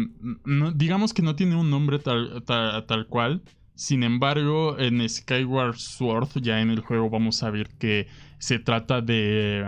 [0.44, 3.42] mm, digamos que no tiene un nombre tal, tal cual.
[3.74, 8.06] Sin embargo, en Skyward Sword, ya en el juego vamos a ver que
[8.38, 9.64] se trata de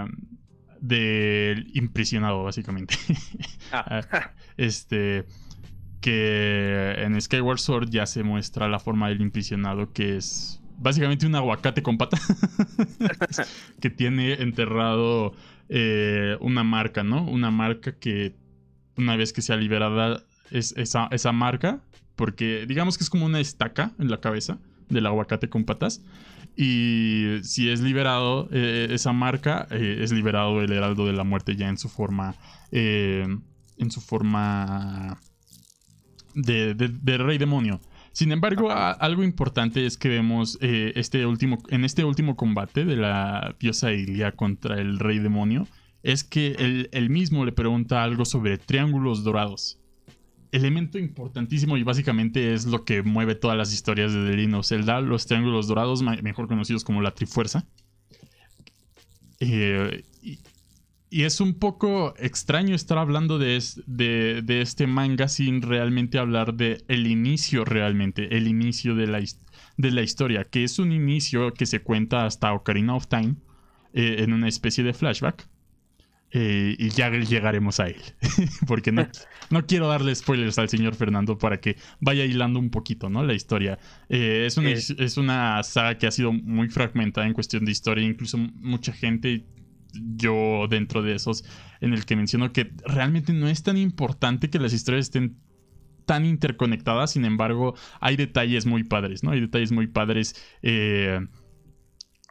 [0.80, 2.96] del imprisionado, básicamente.
[3.72, 4.00] Ah.
[4.10, 4.32] ah.
[4.56, 5.26] este.
[6.00, 11.34] Que en Skyward Sword ya se muestra la forma del imprisionado, que es básicamente un
[11.36, 12.18] aguacate con pata.
[13.80, 15.34] que tiene enterrado
[15.68, 17.22] eh, una marca, ¿no?
[17.24, 18.34] Una marca que
[18.96, 21.80] una vez que sea liberada es esa, esa marca,
[22.16, 26.02] porque digamos que es como una estaca en la cabeza del aguacate con patas.
[26.62, 31.56] Y si es liberado eh, esa marca, eh, es liberado el Heraldo de la Muerte
[31.56, 32.34] ya en su forma.
[32.70, 33.26] Eh,
[33.78, 35.18] en su forma.
[36.34, 36.74] De,
[37.16, 37.80] rey demonio.
[38.12, 43.56] Sin embargo, algo importante es que vemos este último, en este último combate de la
[43.58, 45.66] diosa Ilia contra el rey demonio,
[46.02, 49.79] es que él, él mismo le pregunta algo sobre triángulos dorados
[50.52, 54.66] elemento importantísimo y básicamente es lo que mueve todas las historias de The Legend of
[54.66, 57.66] Zelda, los triángulos dorados, mejor conocidos como la Trifuerza.
[59.40, 60.38] Eh, y,
[61.10, 67.64] es un poco extraño estar hablando de, este manga sin realmente hablar de el inicio
[67.64, 69.20] realmente, el inicio de la,
[69.76, 73.34] de la historia, que es un inicio que se cuenta hasta Ocarina of Time
[73.92, 75.48] eh, en una especie de flashback.
[76.32, 78.00] Eh, y ya llegaremos a él.
[78.66, 79.08] Porque no,
[79.50, 83.24] no, quiero darle spoilers al señor Fernando para que vaya hilando un poquito, ¿no?
[83.24, 83.78] La historia.
[84.08, 88.04] Eh, es, una, es una saga que ha sido muy fragmentada en cuestión de historia.
[88.06, 89.44] Incluso mucha gente,
[89.92, 91.44] yo dentro de esos,
[91.80, 95.36] en el que menciono que realmente no es tan importante que las historias estén
[96.06, 97.12] tan interconectadas.
[97.12, 99.32] Sin embargo, hay detalles muy padres, ¿no?
[99.32, 100.36] Hay detalles muy padres.
[100.62, 101.20] Eh,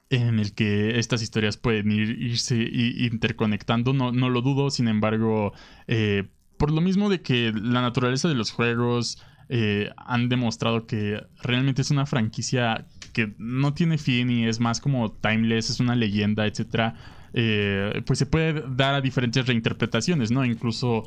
[0.09, 5.53] en el que estas historias pueden ir, irse interconectando, no, no lo dudo, sin embargo,
[5.87, 6.25] eh,
[6.57, 11.81] por lo mismo de que la naturaleza de los juegos eh, han demostrado que realmente
[11.81, 16.47] es una franquicia que no tiene fin y es más como timeless, es una leyenda,
[16.47, 16.95] etcétera.
[17.33, 20.43] Eh, pues se puede dar a diferentes reinterpretaciones, ¿no?
[20.43, 21.03] Incluso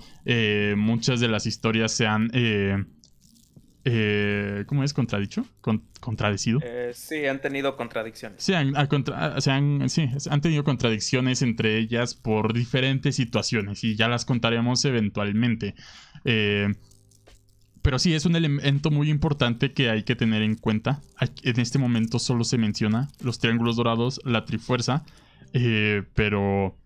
[0.76, 2.30] muchas de las historias se han
[3.85, 4.95] eh, ¿cómo es?
[4.95, 5.45] ¿Contradicho?
[6.01, 6.61] ¿Contradecido?
[6.62, 8.42] Eh, sí, han tenido contradicciones.
[8.42, 15.75] Sí han, han, tenido contradicciones entre ellas por diferentes situaciones y ya las contaremos eventualmente.
[16.25, 16.73] Eh,
[17.83, 21.01] pero sí, es un elemento muy importante que hay que tener en cuenta.
[21.42, 25.05] En este momento solo se menciona los triángulos dorados, la trifuerza,
[26.14, 26.77] pero,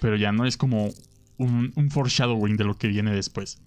[0.00, 0.88] pero ya no es como
[1.36, 3.60] un, un foreshadowing de lo que viene después.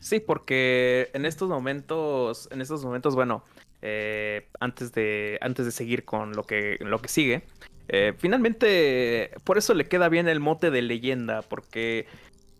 [0.00, 3.44] Sí, porque en estos momentos, en estos momentos, bueno,
[3.82, 7.42] eh, antes de antes de seguir con lo que lo que sigue,
[7.90, 12.06] Eh, finalmente, por eso le queda bien el mote de leyenda, porque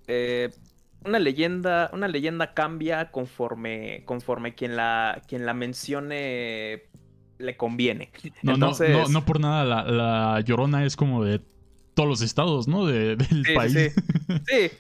[0.06, 0.48] eh,
[1.04, 6.84] una leyenda, una leyenda cambia conforme, conforme quien la, quien la mencione
[7.38, 8.10] le conviene.
[8.42, 8.72] No, no,
[9.08, 11.40] no, por nada, la, llorona es como de
[11.98, 12.86] todos los estados, ¿no?
[12.86, 13.72] De, del país.
[13.72, 13.90] Sí,
[14.46, 14.70] sí.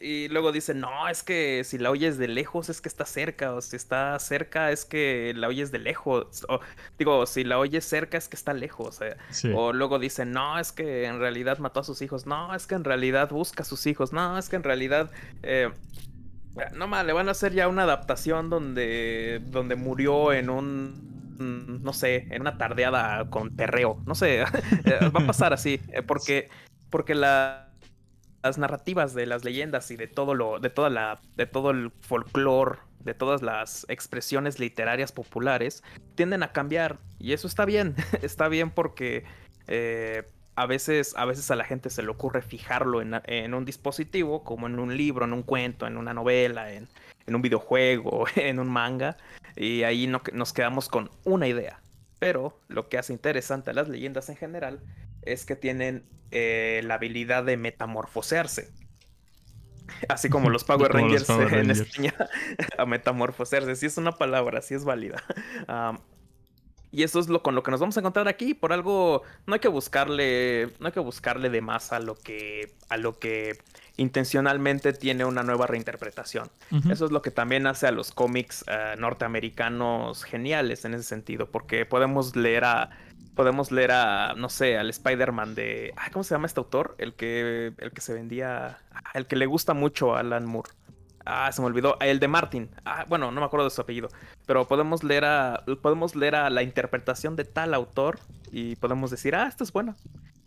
[0.00, 3.52] Y, luego dicen, no, es que si la oyes de lejos es que está cerca,
[3.52, 6.46] o si está cerca es que la oyes de lejos.
[6.48, 6.60] O,
[6.98, 9.02] digo, si la oyes cerca es que está lejos.
[9.02, 9.18] Eh.
[9.54, 12.24] O luego dicen, no, es que en realidad mató a sus hijos.
[12.24, 14.14] No, es que en realidad busca a sus hijos.
[14.14, 15.10] No, es que en realidad...
[15.42, 15.70] Eh,
[16.74, 21.92] no más, le van a hacer ya una adaptación donde, donde murió en un no
[21.92, 24.40] sé, en una tardeada con perreo, no sé,
[24.84, 26.48] eh, va a pasar así, eh, porque,
[26.90, 27.66] porque las
[28.58, 32.78] narrativas de las leyendas y de todo lo, de toda la, de todo el folclore,
[33.00, 35.82] de todas las expresiones literarias populares,
[36.14, 39.24] tienden a cambiar y eso está bien, está bien porque
[39.68, 43.64] eh, a veces, a veces a la gente se le ocurre fijarlo en, en, un
[43.64, 46.88] dispositivo, como en un libro, en un cuento, en una novela, en,
[47.26, 49.16] en un videojuego, en un manga,
[49.56, 51.80] y ahí no, nos quedamos con una idea.
[52.18, 54.80] Pero lo que hace interesante a las leyendas en general
[55.22, 58.70] es que tienen eh, la habilidad de metamorfosearse.
[60.08, 62.14] Así como los Power Rangers en España,
[62.78, 63.76] a metamorfosearse.
[63.76, 65.22] Si es una palabra, si es válida.
[66.90, 68.54] y eso es lo con lo que nos vamos a encontrar aquí.
[68.54, 72.74] Por algo, no hay que buscarle, no hay que buscarle de más a lo que,
[72.88, 73.58] a lo que
[73.96, 76.50] intencionalmente tiene una nueva reinterpretación.
[76.90, 81.50] Eso es lo que también hace a los cómics eh, norteamericanos geniales en ese sentido,
[81.50, 82.90] porque podemos leer a
[83.34, 86.94] podemos leer a no sé, al Spider-Man de ¿cómo se llama este autor?
[86.98, 88.78] El que el que se vendía
[89.14, 90.70] el que le gusta mucho a Alan Moore.
[91.26, 91.98] Ah, se me olvidó.
[92.00, 92.70] El de Martin.
[92.84, 94.08] Ah, bueno, no me acuerdo de su apellido.
[94.46, 95.64] Pero podemos leer a.
[95.82, 98.20] Podemos leer a la interpretación de tal autor.
[98.52, 99.96] Y podemos decir, ah, esto es bueno.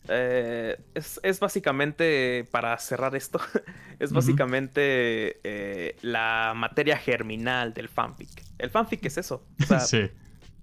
[0.10, 3.40] Eh, es, básicamente, para cerrar esto,
[4.00, 8.30] es básicamente eh, la materia germinal del fanfic.
[8.58, 9.46] El fanfic es eso.
[9.86, 10.10] sí.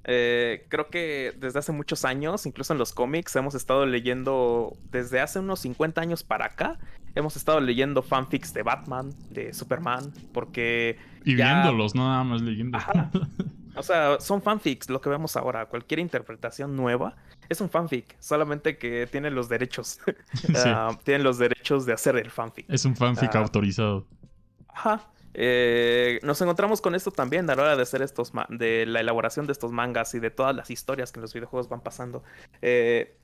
[0.08, 5.20] Eh, creo que desde hace muchos años, incluso en los cómics, hemos estado leyendo, desde
[5.20, 6.78] hace unos 50 años para acá,
[7.16, 10.98] hemos estado leyendo fanfics de Batman, de Superman, porque...
[11.24, 12.78] Y viéndolos, no nada más leyendo.
[13.76, 15.66] O sea, son fanfics lo que vemos ahora.
[15.66, 17.16] Cualquier interpretación nueva
[17.48, 19.98] es un fanfic, solamente que tiene los derechos.
[20.56, 22.66] Ah, tienen los derechos de hacer el fanfic.
[22.68, 23.40] Es un fanfic ah.
[23.40, 24.06] autorizado.
[24.68, 25.10] Ajá.
[25.38, 29.46] Eh, nos encontramos con esto también a la hora de hacer estos de la elaboración
[29.46, 32.24] de estos mangas y de todas las historias que en los videojuegos van pasando.
[32.62, 33.18] Eh,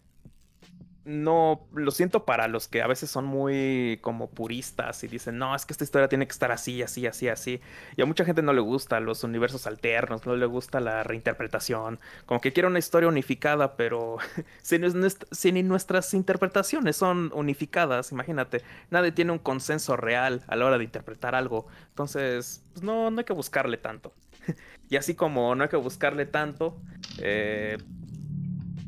[1.04, 5.54] no, lo siento para los que a veces son muy como puristas y dicen, no,
[5.54, 7.60] es que esta historia tiene que estar así, así, así, así.
[7.96, 11.98] Y a mucha gente no le gusta los universos alternos, no le gusta la reinterpretación,
[12.24, 14.18] como que quiere una historia unificada, pero
[14.62, 20.78] si, ni nuestras interpretaciones son unificadas, imagínate, nadie tiene un consenso real a la hora
[20.78, 21.66] de interpretar algo.
[21.88, 24.12] Entonces, pues no, no hay que buscarle tanto.
[24.88, 26.80] y así como no hay que buscarle tanto,
[27.18, 27.78] eh,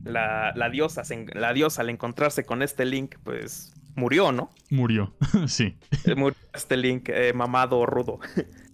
[0.04, 1.02] la, diosa,
[1.34, 4.50] la diosa al encontrarse con este Link, pues murió, ¿no?
[4.70, 5.14] Murió,
[5.46, 5.76] sí.
[6.04, 8.20] Eh, murió este Link eh, mamado rudo.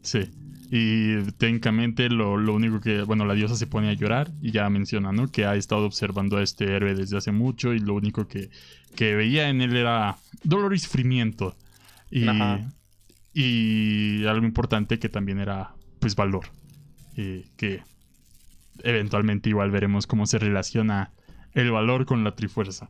[0.02, 0.30] sí.
[0.72, 5.10] Y técnicamente lo, único que, bueno, la diosa se pone a llorar y ya menciona,
[5.10, 5.26] ¿no?
[5.26, 8.50] Que ha estado observando a este héroe desde hace mucho y lo único que,
[8.94, 11.56] que veía en él era dolor y sufrimiento.
[12.08, 12.24] Y,
[13.34, 16.46] y algo importante que también era, pues, valor.
[17.16, 17.82] Y que
[18.84, 21.10] eventualmente igual veremos cómo se relaciona
[21.54, 22.88] el valor con la trifuerza.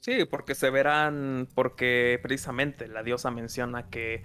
[0.00, 4.22] Sí, porque se verán, porque precisamente la diosa menciona que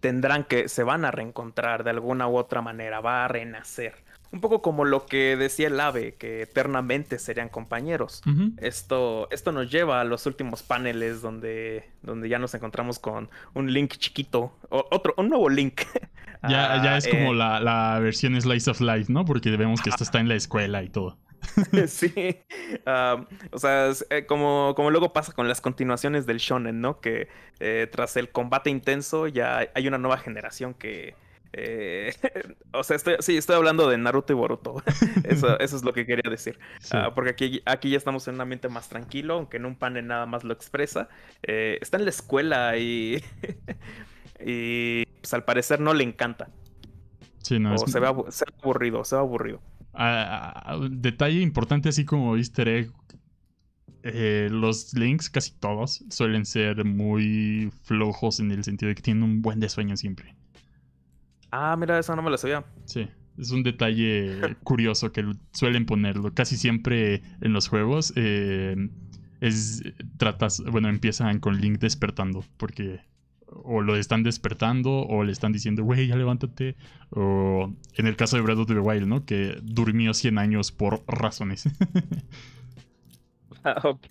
[0.00, 3.94] tendrán que, se van a reencontrar de alguna u otra manera, va a renacer.
[4.32, 8.22] Un poco como lo que decía el ave, que eternamente serían compañeros.
[8.56, 13.72] esto, esto nos lleva a los últimos paneles donde, donde ya nos encontramos con un
[13.72, 15.82] Link chiquito, otro, un nuevo Link.
[16.48, 19.24] ya, ya es como la, la, versión Slice of Life, ¿no?
[19.24, 21.18] Porque vemos que esto está en la escuela y todo.
[21.88, 22.38] sí.
[23.50, 27.00] o sea, eh, como, como luego pasa con las continuaciones del shonen, ¿no?
[27.00, 27.28] Que
[27.60, 31.14] eh, tras el combate intenso ya hay una nueva generación que...
[31.54, 32.14] Eh,
[32.72, 34.82] o sea, estoy, sí, estoy hablando de Naruto y Boruto.
[35.24, 36.58] eso, eso es lo que quería decir.
[36.92, 40.06] Ah, porque aquí, aquí ya estamos en un ambiente más tranquilo, aunque en un panel
[40.06, 41.08] nada más lo expresa.
[41.42, 43.22] está en la escuela y...
[44.44, 46.48] y pues al parecer no le encanta.
[47.42, 49.60] Sí, no, o se, ve, se ve aburrido, se ve aburrido
[50.90, 52.92] detalle importante, así como easter egg.
[54.04, 59.22] Eh, los links, casi todos, suelen ser muy flojos en el sentido de que tienen
[59.22, 60.34] un buen de sueño siempre.
[61.52, 62.64] Ah, mira, eso no me lo sabía.
[62.84, 66.34] Sí, es un detalle curioso que suelen ponerlo.
[66.34, 68.74] Casi siempre en los juegos, eh,
[69.40, 69.82] es
[70.16, 73.00] tratas, bueno, empiezan con Link despertando porque
[73.64, 76.76] o lo están despertando o le están diciendo, güey, ya levántate.
[77.10, 79.24] O en el caso de Breath of the Wild, ¿no?
[79.24, 81.68] Que durmió 100 años por razones.
[83.64, 84.06] Ah, ok,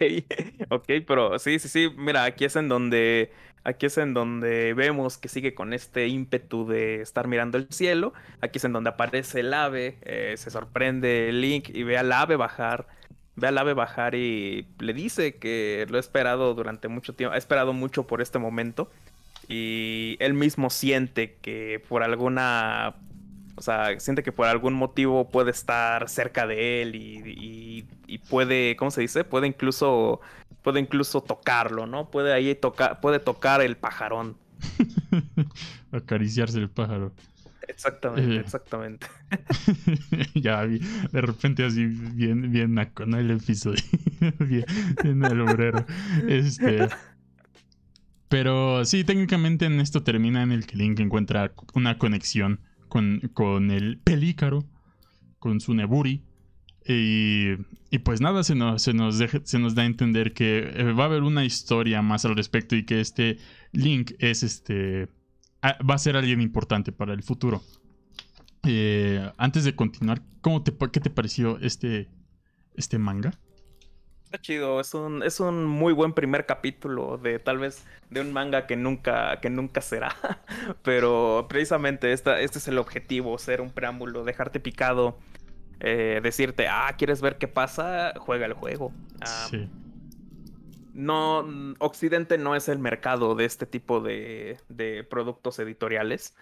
[0.70, 3.32] ok, pero sí, sí, sí, mira, aquí es en donde,
[3.64, 8.14] aquí es en donde vemos que sigue con este ímpetu de estar mirando el cielo,
[8.40, 12.38] aquí es en donde aparece el ave, eh, se sorprende Link y ve al ave
[12.38, 12.88] bajar,
[13.36, 17.38] ve al ave bajar y le dice que lo ha esperado durante mucho tiempo, ha
[17.38, 18.90] esperado mucho por este momento
[19.48, 22.96] y él mismo siente que por alguna
[23.56, 27.86] o sea, siente que por algún motivo puede estar cerca de él y,
[28.30, 29.24] puede, ¿cómo se dice?
[29.24, 30.20] Puede incluso,
[30.64, 32.10] puede incluso tocarlo, ¿no?
[32.10, 34.36] Puede ahí tocar, puede tocar el pajarón.
[35.92, 37.12] Acariciarse el pájaro.
[37.68, 38.40] Exactamente, eh.
[38.40, 39.08] exactamente.
[40.34, 40.80] ya vi,
[41.12, 43.84] de repente así bien, bien con el episodio.
[44.40, 44.66] bien,
[45.04, 45.86] bien el obrero.
[46.28, 46.90] Este.
[48.32, 53.20] Pero sí, técnicamente en esto termina en el que Link encuentra una conexión con,
[53.70, 54.64] el pelícaro,
[55.38, 56.24] con su Neburi.
[56.88, 57.58] Y,
[57.90, 61.24] y, pues nada, se nos, se, nos da a entender que eh, va a haber
[61.24, 63.38] una historia más al respecto y que este
[63.74, 65.10] Link es este.
[65.62, 67.62] va a ser alguien importante para el futuro.
[68.64, 72.08] Eh, antes de continuar, ¿cómo ¿qué te pareció este,
[72.76, 73.38] este manga?
[74.32, 78.32] Está chido, es un, es un muy buen primer capítulo de tal vez de un
[78.32, 80.16] manga que nunca, que nunca será.
[80.84, 85.18] Pero precisamente esta, este es el objetivo, ser un preámbulo, dejarte picado,
[85.82, 88.14] eh, decirte, ah, ¿quieres ver qué pasa?
[88.20, 88.94] Juega el juego.
[89.50, 89.68] sí.
[90.94, 91.46] No,
[91.80, 96.38] Occidente no es el mercado de este tipo de, de productos editoriales.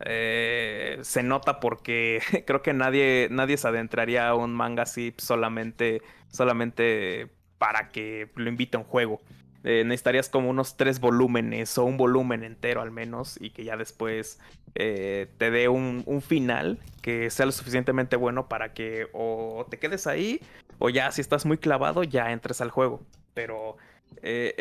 [0.00, 6.02] Eh, se nota porque creo que nadie, nadie se adentraría a un manga así solamente,
[6.28, 7.30] solamente
[7.64, 9.22] para que lo invite a un juego.
[9.62, 13.78] Eh, necesitarías como unos tres volúmenes o un volumen entero al menos y que ya
[13.78, 14.38] después
[14.74, 20.06] eh, te dé un, final que sea lo suficientemente bueno para que o te quedes
[20.06, 20.42] ahí
[20.78, 23.00] o ya si estás muy clavado ya entres al juego.
[23.32, 23.78] Pero
[24.20, 24.54] eh,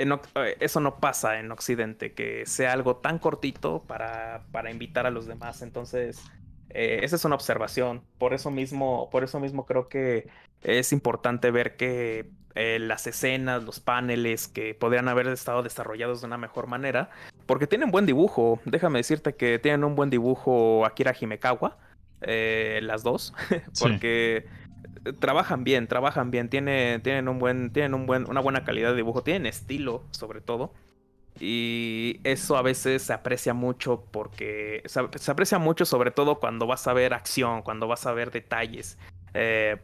[0.61, 5.27] eso no pasa en Occidente, que sea algo tan cortito para, para invitar a los
[5.27, 5.61] demás.
[5.61, 6.23] Entonces,
[6.69, 8.01] esa es una observación.
[8.17, 10.29] Por eso mismo, por eso mismo creo que
[10.63, 16.27] es importante ver que eh, las escenas, los paneles que podrían haber estado desarrollados de
[16.27, 17.09] una mejor manera,
[17.45, 18.59] porque tienen buen dibujo.
[18.65, 21.77] Déjame decirte que tienen un buen dibujo Akira Himekawa,
[22.21, 23.33] eh, las dos,
[23.79, 24.45] porque
[25.19, 28.97] trabajan bien, trabajan bien, tienen, tienen un buen, tienen un buen, una buena calidad de
[28.97, 30.73] dibujo, tienen estilo sobre todo.
[31.39, 34.99] Y eso a veces se aprecia mucho porque se,
[35.31, 38.97] aprecia mucho sobre todo cuando vas a ver acción, cuando vas a ver detalles.
[39.33, 39.77] Eh,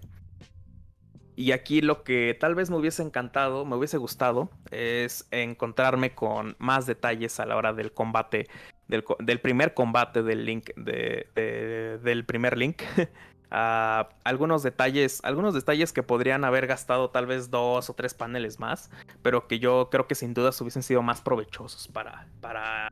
[1.40, 6.58] y aquí lo que tal vez me hubiese encantado, me hubiese gustado, es encontrarme con
[6.60, 8.50] más detalles a la hora del combate,
[8.90, 12.82] del, primer combate del Link, del primer Link.
[13.52, 18.60] Ah, algunos detalles, algunos detalles que podrían haber gastado tal vez dos o tres paneles
[18.60, 18.92] más,
[19.24, 22.92] pero que yo creo que sin dudas hubiesen sido más provechosos para, para,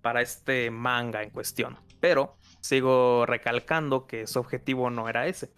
[0.00, 1.78] para este manga en cuestión.
[1.98, 5.50] Pero sigo recalcando que su objetivo no era ese.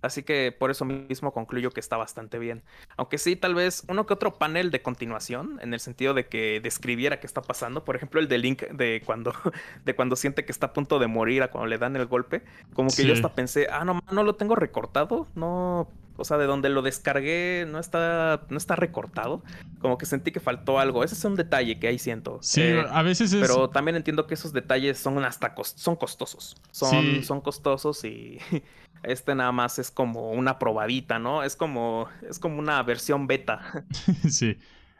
[0.00, 2.62] Así que por eso mismo concluyo que está bastante bien.
[2.96, 6.60] Aunque sí, tal vez uno que otro panel de continuación, en el sentido de que
[6.60, 7.84] describiera qué está pasando.
[7.84, 9.32] Por ejemplo, el de Link de cuando,
[9.84, 12.42] de cuando siente que está a punto de morir a cuando le dan el golpe.
[12.74, 15.26] Como que yo hasta pensé, ah, no, no lo tengo recortado.
[15.34, 15.88] No,
[16.18, 19.42] o sea, de donde lo descargué no está, no está recortado.
[19.80, 21.02] Como que sentí que faltó algo.
[21.02, 22.38] Ese es un detalle que ahí siento.
[22.42, 23.40] Sí, eh, a veces es...
[23.40, 26.56] Pero también entiendo que esos detalles son hasta son costosos.
[26.70, 28.38] Son, son costosos y
[29.02, 31.42] Este nada más es como una probadita, ¿no?
[31.42, 33.84] Es como, es como una versión beta.
[34.28, 34.56] sí.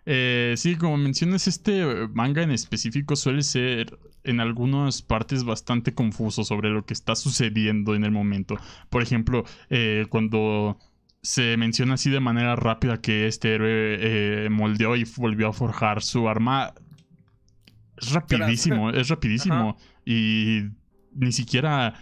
[0.06, 6.44] Eh, sí, como mencionas, este manga en específico suele ser en algunas partes bastante confuso
[6.44, 8.56] sobre lo que está sucediendo en el momento.
[8.88, 10.78] Por ejemplo, eh, cuando
[11.22, 16.02] se menciona así de manera rápida que este héroe eh, moldeó y volvió a forjar
[16.02, 16.74] su arma,
[17.96, 19.76] es rapidísimo, es rapidísimo.
[20.04, 20.62] Y
[21.14, 21.94] ni siquiera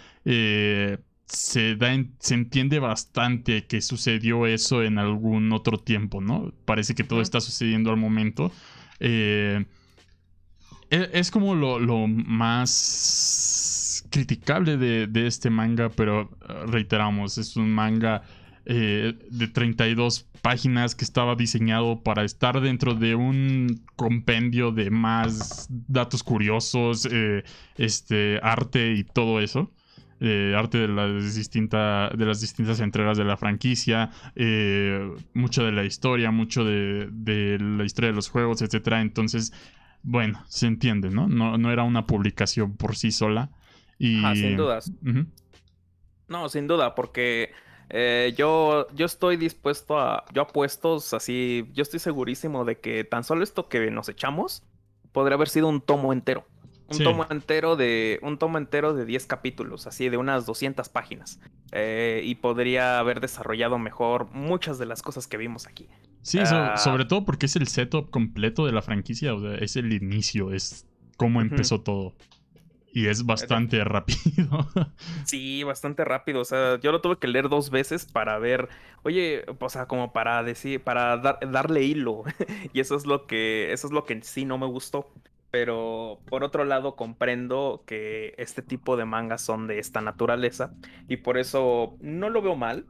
[1.26, 1.88] se, da
[2.18, 6.52] se entiende bastante que sucedió eso en algún otro tiempo, ¿no?
[6.64, 8.52] Parece que todo está sucediendo al momento.
[9.00, 9.64] Eh,
[10.90, 16.30] e, es, como lo, más criticable de, este manga, pero
[16.66, 18.22] reiteramos, es un manga
[18.66, 25.68] eh, de 32 páginas que estaba diseñado para estar dentro de un compendio de más
[25.68, 27.44] datos curiosos, eh,
[27.76, 29.72] este, arte y todo eso.
[30.20, 35.72] eh, arte de las, distinta, de las distintas entregas de la franquicia, eh, mucho de
[35.72, 38.94] la historia, mucho de, la historia de los juegos, etc.
[38.94, 39.52] Entonces,
[40.02, 41.28] bueno, se entiende, ¿no?
[41.28, 43.50] No, era una publicación por sí sola.
[43.98, 44.22] Y...
[44.34, 44.90] sin dudas.
[46.28, 47.52] No, sin duda, porque
[47.88, 50.24] eh, yo, yo estoy dispuesto a.
[50.32, 51.68] Yo apuesto así.
[51.72, 54.62] Yo estoy segurísimo de que tan solo esto que nos echamos
[55.12, 56.46] podría haber sido un tomo entero.
[56.88, 58.18] Un tomo entero de.
[58.22, 61.40] Un tomo entero de 10 capítulos, así de unas 200 páginas.
[61.72, 65.88] Eh, y podría haber desarrollado mejor muchas de las cosas que vimos aquí.
[66.22, 66.76] Sí, ah.
[66.76, 69.34] sobre todo porque es el setup completo de la franquicia.
[69.34, 72.14] O sea, es el inicio, es cómo empezó todo.
[72.96, 74.66] Y es bastante rápido.
[75.26, 76.40] Sí, bastante rápido.
[76.40, 78.70] O sea, yo lo tuve que leer dos veces para ver,
[79.02, 82.24] oye, o sea, como para decir, para darle hilo.
[82.72, 85.12] y eso es lo que, eso es lo que sí no me gustó.
[85.50, 90.72] Pero por otro lado comprendo que este tipo de mangas son de esta naturaleza
[91.06, 92.86] y por eso no lo veo mal.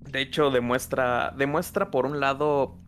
[0.00, 2.80] De hecho, demuestra, demuestra por un lado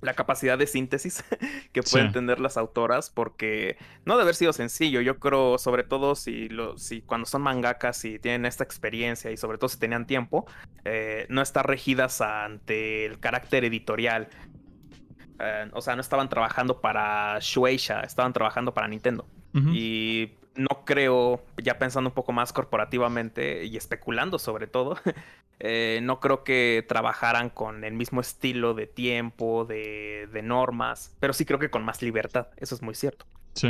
[0.00, 1.24] la capacidad de síntesis
[1.72, 5.00] que pueden tener las autoras, porque no debe haber sido sencillo.
[5.00, 9.36] Yo creo, sobre todo si, lo, si cuando son mangakas y tienen esta experiencia y
[9.36, 10.46] sobre todo si tenían tiempo,
[10.84, 14.28] eh, no estar regidas ante el carácter editorial.
[15.40, 19.26] Eh, o sea, no estaban trabajando para Shueisha, estaban trabajando para Nintendo.
[19.72, 24.96] Y no creo, ya pensando un poco más corporativamente y especulando sobre todo,
[25.60, 31.44] eh, no creo que trabajaran con el mismo estilo de tiempo, de, normas, pero sí
[31.44, 33.26] creo que con más libertad, eso es muy cierto.
[33.54, 33.68] Sí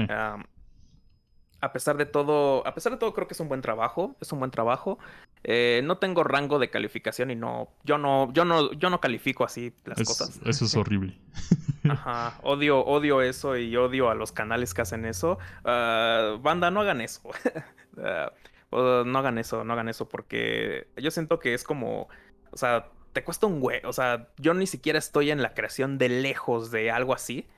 [1.60, 4.32] a pesar de todo, a pesar de todo creo que es un buen trabajo, es
[4.32, 4.98] un buen trabajo.
[5.44, 9.44] Eh, no tengo rango de calificación y no, yo no, yo no, yo no califico
[9.44, 10.40] así las cosas.
[10.44, 11.18] Eso es horrible.
[11.90, 15.38] Ajá, odio, odio eso y odio a los canales que hacen eso.
[15.64, 17.22] Ah, banda, no hagan eso.
[18.00, 18.30] Ah,
[18.70, 22.08] no hagan eso, no hagan eso porque yo siento que es como,
[22.52, 25.98] o sea, te cuesta un güey, o sea, yo ni siquiera estoy en la creación
[25.98, 27.48] de lejos de algo así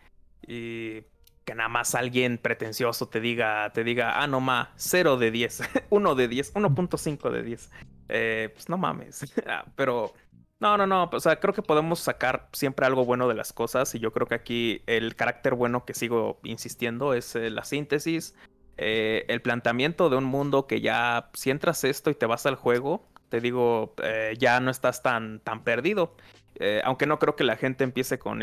[0.47, 1.03] y
[1.45, 5.63] que nada más alguien pretencioso te diga, te diga, ah, no ma, 0 de 10,
[5.91, 7.71] 1 de 10, 1.5 de 10.
[8.09, 9.25] Eh, pues no mames.
[9.47, 10.13] Ah, pero
[10.61, 11.11] no, no, no.
[11.13, 13.95] O sea, creo que podemos sacar siempre algo bueno de las cosas.
[13.95, 18.35] Y yo creo que aquí el carácter bueno que sigo insistiendo es eh, la síntesis.
[18.77, 22.55] Eh, el planteamiento de un mundo que ya, si entras esto y te vas al
[22.55, 23.95] juego, te digo,
[24.39, 26.17] ya no estás tan, tan perdido.
[26.63, 28.43] Eh, aunque no creo que la gente empiece con,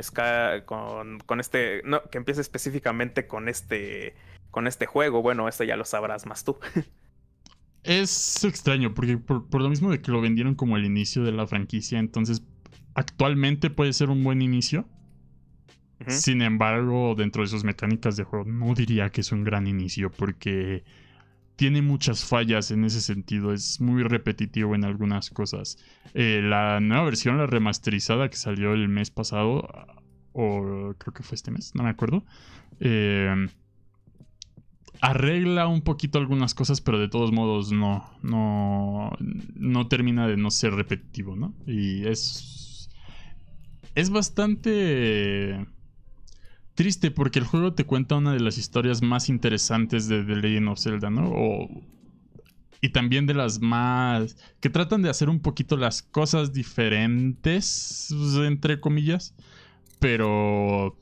[0.66, 4.16] con, con este, no, que empiece específicamente con este,
[4.50, 5.22] con este juego.
[5.22, 6.58] Bueno, esto ya lo sabrás más tú.
[7.88, 11.48] es extraño, porque por, lo mismo de que lo vendieron como el inicio de la
[11.48, 12.44] franquicia, entonces
[12.94, 14.88] actualmente puede ser un buen inicio.
[16.08, 20.12] Sin embargo, dentro de sus mecánicas de juego, no diría que es un gran inicio,
[20.12, 20.84] porque
[21.56, 25.78] tiene muchas fallas en ese sentido, es muy repetitivo en algunas cosas.
[26.14, 29.68] Eh, la nueva versión, la remasterizada que salió el mes pasado,
[30.34, 32.26] o creo que fue este mes, no me acuerdo,
[32.80, 33.48] eh,
[35.02, 39.12] arregla un poquito algunas cosas, pero de todos modos no, no,
[39.56, 41.54] no termina de no ser repetitivo, ¿no?
[41.66, 42.90] Y es,
[43.96, 45.66] es bastante
[46.76, 50.70] triste porque el juego te cuenta una de las historias más interesantes de The Legend
[50.70, 51.32] of Zelda, ¿no?
[52.82, 54.38] y también de las más...
[54.60, 58.14] que tratan de hacer un poquito las cosas diferentes,
[58.46, 59.34] entre comillas.
[60.00, 60.96] Pero...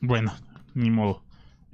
[0.00, 0.34] Bueno,
[0.74, 1.23] ni modo.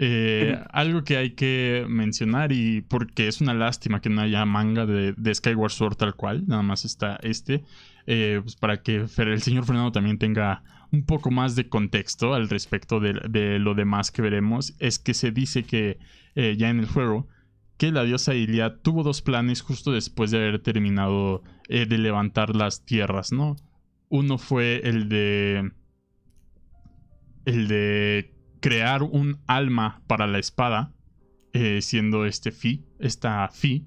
[0.03, 4.87] Eh, algo que hay que mencionar y porque es una lástima que no haya manga
[4.87, 7.65] de, de Skyward Sword tal cual, nada más está este,
[8.07, 12.49] eh, pues para que el señor Fernando también tenga un poco más de contexto al
[12.49, 15.99] respecto de, lo demás que veremos, es que se dice que
[16.35, 17.29] eh, ya en el juego,
[17.77, 22.85] que la diosa Ilia tuvo dos planes justo después de haber terminado de levantar las
[22.85, 23.57] tierras, ¿no?
[24.09, 25.71] Uno fue el de...
[27.45, 30.93] El de crear un alma para la espada,
[31.53, 33.87] eh, siendo este Fi, esta Fi,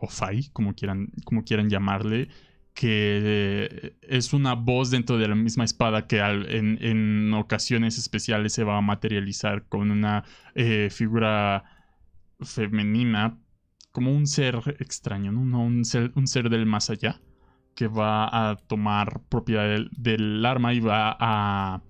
[0.00, 2.28] o Fai, como quieran, como quieran llamarle,
[2.74, 8.78] que es una voz dentro de la misma espada que en, ocasiones especiales se va
[8.78, 11.64] a materializar con una eh, figura
[12.40, 13.38] femenina,
[13.90, 15.62] como un ser extraño, ¿no?
[15.62, 17.20] un, ser, un ser del más allá,
[17.74, 21.82] que va a tomar propiedad del, arma y va a,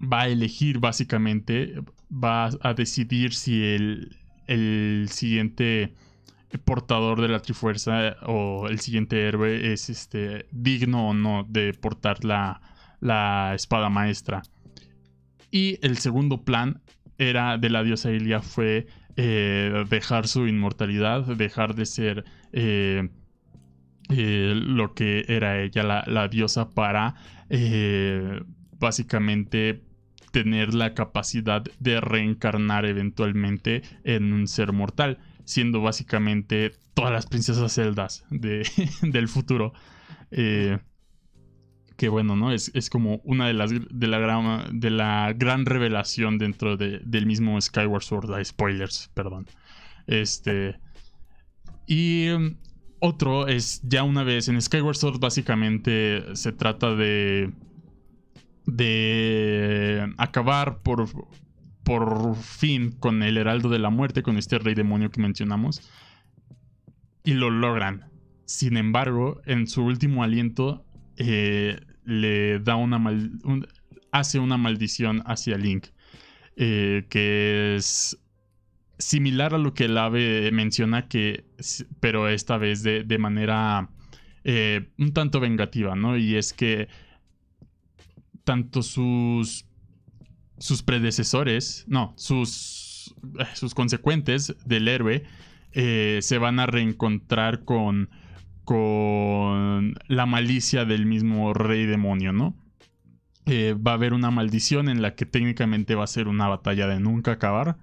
[0.00, 1.74] va a elegir básicamente,
[2.10, 5.94] va a decidir si el, el siguiente
[6.64, 12.24] portador de la Trifuerza o el siguiente héroe es este digno o no de portar
[12.24, 12.60] la,
[13.00, 14.42] la espada maestra.
[15.50, 16.80] Y el segundo plan
[17.18, 18.86] era de la diosa Ilia fue
[19.16, 23.08] eh, dejar su inmortalidad, dejar de ser eh,
[24.08, 27.14] eh, lo que era ella, la, diosa, para
[28.78, 29.82] básicamente
[30.30, 37.72] tener la capacidad de reencarnar eventualmente en un ser mortal, siendo básicamente todas las princesas
[37.72, 38.66] celdas de,
[39.02, 39.72] del futuro.
[40.30, 42.52] que bueno, ¿no?
[42.52, 47.60] Es, como una de las de la gran, de la gran revelación dentro del mismo
[47.60, 48.44] Skyward Sword.
[48.44, 49.46] spoilers, perdón.
[50.06, 50.78] Este.
[51.86, 52.56] Y um,
[53.00, 57.50] otro es ya una vez en Skyward Sword, básicamente se trata de
[58.76, 61.08] de acabar por,
[61.82, 65.90] por fin con el Heraldo de la Muerte, con este rey demonio que mencionamos.
[67.24, 68.10] Y lo logran.
[68.46, 70.84] Sin embargo, en su último aliento,
[71.16, 73.32] eh, le da una mal
[74.12, 75.86] hace una maldición hacia Link.
[76.56, 78.18] Eh, que es
[78.98, 81.44] similar a lo que el ave menciona, que,
[82.00, 83.88] pero esta vez de, de manera
[84.44, 86.16] eh, un tanto vengativa, ¿no?
[86.16, 86.88] Y es que
[88.50, 89.64] tanto sus,
[90.58, 95.22] sus predecesores, no, sus, eh, sus consecuentes del héroe
[95.70, 98.10] eh, se van a reencontrar con,
[98.64, 102.56] con la malicia del mismo rey demonio, ¿no?
[103.46, 106.88] Eh, va a haber una maldición en la que técnicamente va a ser una batalla
[106.88, 107.76] de nunca acabar.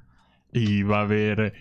[0.51, 1.53] Y va a haber,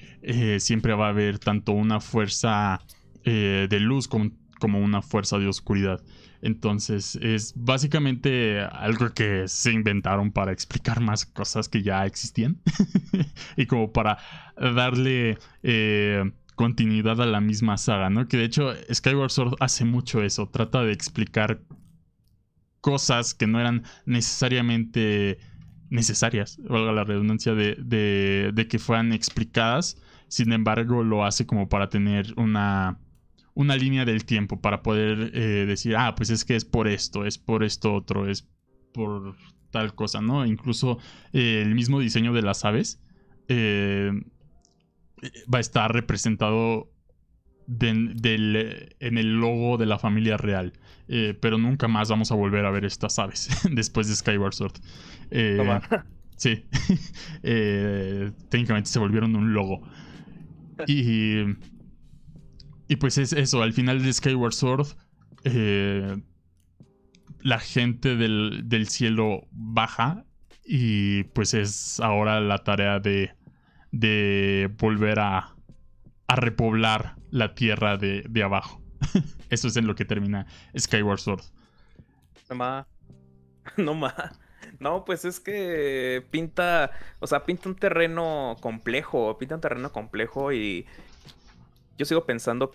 [0.58, 2.80] siempre va a haber tanto una fuerza
[3.24, 6.02] de luz como, como una fuerza de oscuridad.
[6.42, 12.60] Entonces es básicamente algo que se inventaron para explicar más cosas que ya existían.
[13.56, 14.18] Y como para
[14.56, 18.28] darle eh, continuidad a la misma saga, ¿no?
[18.28, 21.60] Que de hecho Skyward Sword hace mucho eso, trata de explicar
[22.80, 25.38] cosas que no eran necesariamente
[25.90, 31.88] necesarias, valga la redundancia, de, de que fueran explicadas, sin embargo lo hace como para
[31.88, 32.98] tener una
[33.56, 37.24] una línea del tiempo para poder eh, decir, ah, pues es que es por esto,
[37.24, 38.46] es por esto otro, es
[38.92, 39.34] por
[39.70, 40.44] tal cosa, ¿no?
[40.44, 40.98] Incluso
[41.32, 43.00] eh, el mismo diseño de las aves
[43.48, 44.12] eh,
[45.52, 46.92] va a estar representado
[47.80, 50.74] en el logo de la familia real.
[51.40, 54.74] pero nunca más vamos a volver a ver estas aves después de Skyward Sword.
[56.36, 56.62] sí.
[58.50, 59.80] técnicamente se volvieron un logo.
[60.86, 61.42] Y
[62.88, 64.86] y pues es eso, al final de Skyward Sword,
[65.44, 66.16] eh,
[67.40, 70.24] la gente del, cielo baja
[70.64, 73.32] y pues es ahora la tarea de,
[73.92, 75.54] de volver a,
[76.28, 78.82] a repoblar la tierra de, de abajo.
[79.50, 81.42] eso es en lo que termina Skyward Sword.
[82.50, 82.86] No más.
[83.76, 84.38] No más.
[84.78, 90.52] No, pues es que pinta, o sea, pinta un terreno complejo, pinta un terreno complejo
[90.52, 90.86] y
[91.96, 92.72] yo sigo pensando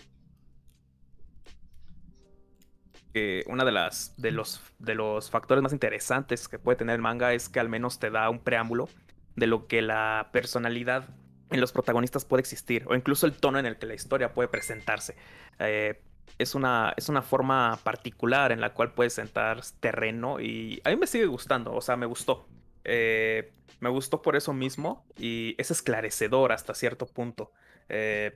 [3.14, 7.02] que una de las de los de los factores más interesantes que puede tener el
[7.02, 8.88] manga es que al menos te da un preámbulo
[9.36, 11.10] de lo que la personalidad
[11.50, 14.48] en los protagonistas puede existir o incluso el tono en el que la historia puede
[14.48, 15.16] presentarse.
[15.60, 16.02] Eh,
[16.38, 20.96] es una, es una forma particular en la cual puedes sentar terreno y a mí
[20.96, 22.48] me sigue gustando, o sea, me gustó.
[22.84, 27.52] Eh, me gustó por eso mismo y es esclarecedor hasta cierto punto.
[27.90, 28.36] Eh,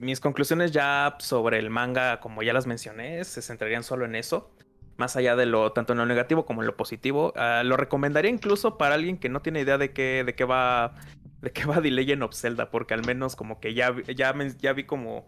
[0.00, 4.50] mis conclusiones ya sobre el manga, como ya las mencioné, se centrarían solo en eso.
[4.96, 7.32] Más allá de lo, tanto en lo negativo como en lo positivo.
[7.36, 10.94] Ah, lo recomendaría incluso para alguien que no tiene idea de qué, de qué va.
[11.40, 12.34] De qué va The Legend of.
[12.70, 15.26] Porque al menos como que ya, ya, ya vi como.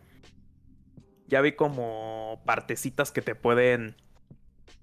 [1.26, 3.96] Ya vi como partecitas que te pueden.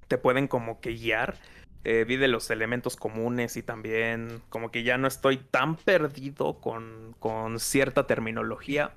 [0.07, 1.37] Te pueden como que guiar.
[1.83, 6.59] Eh, vi de los elementos comunes y también como que ya no estoy tan perdido
[6.61, 8.91] con, con cierta terminología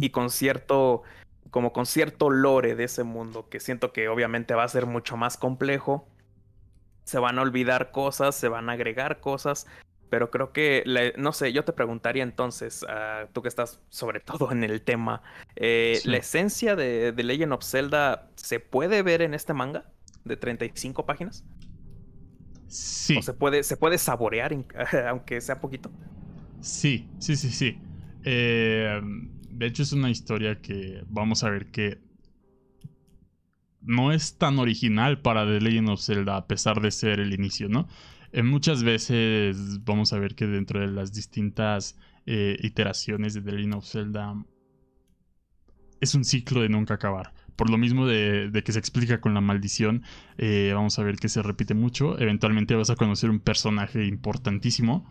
[0.00, 1.02] y con cierto,
[1.50, 5.16] como con cierto lore de ese mundo, que siento que obviamente va a ser mucho
[5.16, 6.08] más complejo.
[7.04, 9.66] Se van a olvidar cosas, se van a agregar cosas,
[10.12, 10.84] pero creo que,
[11.16, 15.22] no sé, yo te preguntaría entonces, uh, tú que estás sobre todo en el tema,
[15.56, 19.86] eh, ¿la esencia de, de, Legend of Zelda se puede ver en este manga
[20.24, 21.44] de 35 páginas?
[22.68, 23.16] Sí.
[23.16, 24.54] ¿O se puede, se puede saborear,
[25.08, 25.90] aunque sea poquito?
[26.60, 27.78] Sí, sí, sí, sí.
[28.24, 29.00] Eh,
[29.62, 32.00] de hecho, es una historia que vamos a ver que
[33.80, 37.68] no es tan original para The Legend of Zelda, a pesar de ser el inicio,
[37.68, 37.86] ¿no?
[38.32, 41.96] En muchas veces vamos a ver que dentro de las distintas
[42.26, 44.34] eh, iteraciones de The Legend of Zelda
[46.00, 47.32] es un ciclo de nunca acabar.
[47.56, 50.02] Por lo mismo de, que se explica con la maldición,
[50.38, 52.18] eh, vamos a ver que se repite mucho.
[52.18, 55.06] Eventualmente vas a conocer un personaje importantísimo.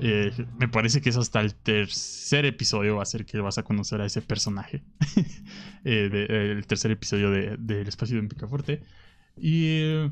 [0.00, 3.64] Eh, me parece que es hasta el tercer episodio va a ser que vas a
[3.64, 4.82] conocer a ese personaje.
[5.84, 8.82] el tercer episodio del de, espacio de Picaforte.
[9.36, 10.08] Y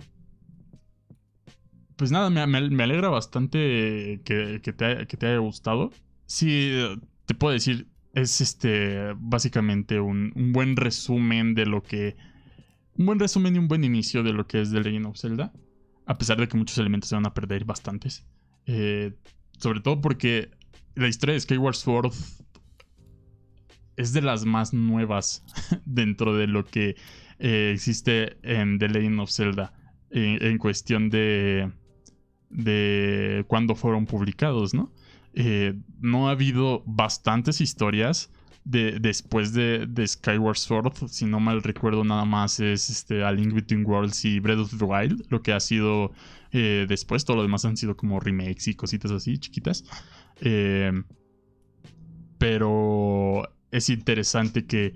[1.97, 5.91] pues nada, me, alegra bastante que, te, que, te, haya gustado.
[6.27, 6.73] Sí,
[7.27, 12.17] te puedo decir, es este básicamente un, buen resumen de lo que.
[12.97, 15.53] Un buen resumen y un buen inicio de lo que es The Legend of Zelda.
[16.07, 18.27] A pesar de que muchos elementos se van a perder bastantes.
[18.67, 19.13] Eh,
[19.59, 20.51] sobre todo porque
[20.95, 22.13] la historia de Skyward Sword
[23.97, 25.45] es de las más nuevas
[25.85, 26.97] dentro de lo que
[27.39, 29.73] eh, existe en The Legend of Zelda.
[30.11, 31.71] en cuestión de,
[32.51, 34.93] de cuándo fueron publicados, ¿no?
[35.41, 38.29] Eh, no ha habido bastantes historias
[38.65, 43.55] de, después de, Skyward Sword, si no mal recuerdo nada más es este, A Link
[43.55, 46.11] Between Worlds y Breath of the Wild, lo que ha sido
[46.51, 49.85] eh, después, todo lo demás han sido como remakes y cositas así chiquitas.
[50.41, 50.91] Eh,
[52.39, 54.95] pero es interesante que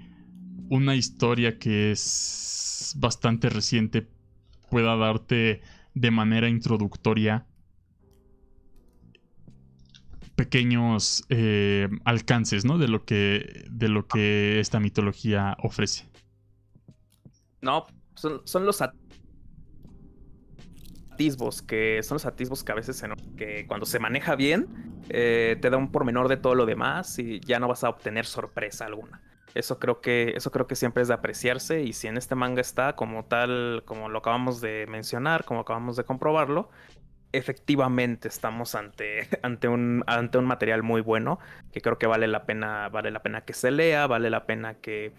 [0.70, 4.09] una historia que es bastante reciente
[4.70, 5.61] pueda darte
[5.95, 7.47] de manera introductoria
[10.43, 12.76] pequeños eh, alcances, ¿no?
[12.76, 16.09] De lo que, de lo que esta mitología ofrece.
[17.61, 17.86] No,
[18.16, 18.82] son, son los
[21.12, 23.05] atisbos que son los atisbos que a veces
[23.36, 24.66] que cuando se maneja bien
[25.11, 28.26] eh, te da un pormenor de todo lo demás y ya no vas a obtener
[28.26, 29.22] sorpresa alguna.
[29.55, 32.61] Eso creo que eso creo que siempre es de apreciarse y si en este manga
[32.61, 36.68] está como tal como lo acabamos de mencionar, como acabamos de comprobarlo,
[37.33, 41.39] efectivamente estamos ante, ante, un, ante un material muy bueno
[41.72, 44.74] que creo que vale la pena vale la pena que se lea vale la pena
[44.74, 45.12] que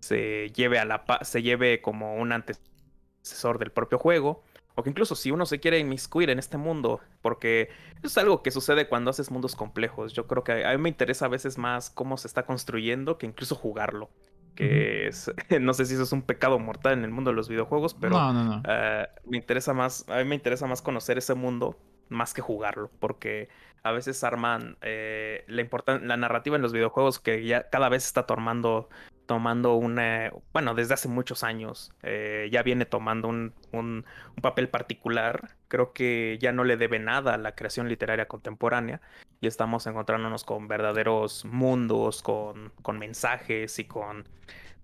[0.00, 4.42] se lleve a la se lleve como un antecesor del propio juego
[4.76, 7.68] o que incluso si uno se quiere inmiscuir en este mundo porque
[8.02, 10.12] es algo que sucede cuando haces mundos complejos.
[10.12, 13.26] Yo creo que a mí me interesa a veces más cómo se está construyendo que
[13.26, 14.10] incluso jugarlo
[14.54, 17.48] que es, no sé si eso es un pecado mortal en el mundo de los
[17.48, 18.16] videojuegos, pero
[18.68, 21.76] eh, me interesa más, a mí me interesa más conocer ese mundo
[22.08, 23.48] más que jugarlo, porque
[23.84, 28.26] a veces arman eh, la, la narrativa en los videojuegos que ya cada vez está
[28.26, 28.88] tomando,
[29.26, 34.06] tomando una, bueno, desde hace muchos años, eh, ya viene tomando un, un,
[34.40, 39.02] papel particular, creo que ya no le debe nada a la creación literaria contemporánea
[39.42, 44.26] y estamos encontrándonos con verdaderos mundos, con, con mensajes y con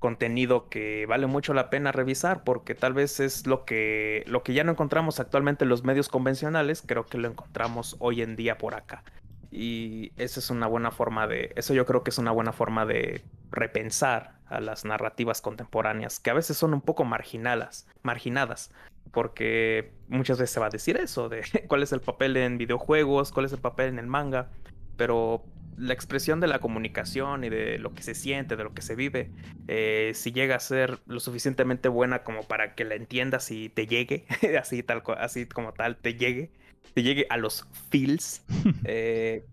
[0.01, 4.55] contenido que vale mucho la pena revisar porque tal vez es lo que lo que
[4.55, 8.59] ya no encontramos actualmente en los medios convencionales, creo que lo encontramos hoy en día
[8.59, 9.05] por acá.
[9.53, 12.87] Y esa es una buena forma de eso yo creo que es una buena forma
[12.87, 18.73] de repensar a las narrativas contemporáneas que a veces son un poco marginadas, marginadas,
[19.13, 23.33] porque muchas veces se va a decir eso de cuál es el papel en videojuegos,
[23.33, 24.49] cuál es el papel en el manga,
[24.97, 25.45] pero
[25.81, 28.95] la expresión de la comunicación y de lo que se siente, de lo que se
[28.95, 29.31] vive,
[29.67, 33.87] eh, si llega a ser lo suficientemente buena como para que la entiendas y te
[33.87, 34.27] llegue,
[34.61, 36.51] así, tal, así como tal, te llegue,
[36.93, 38.45] te llegue a los feels.
[38.85, 39.47] Eh,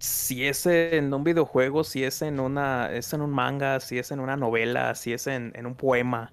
[0.00, 4.10] si es en un videojuego, si es en una, es en un manga, si es
[4.10, 6.32] en una novela, si es en, un poema,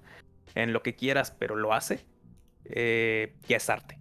[0.54, 2.00] en lo que quieras, pero lo hace,
[2.64, 3.98] eh, ya es arte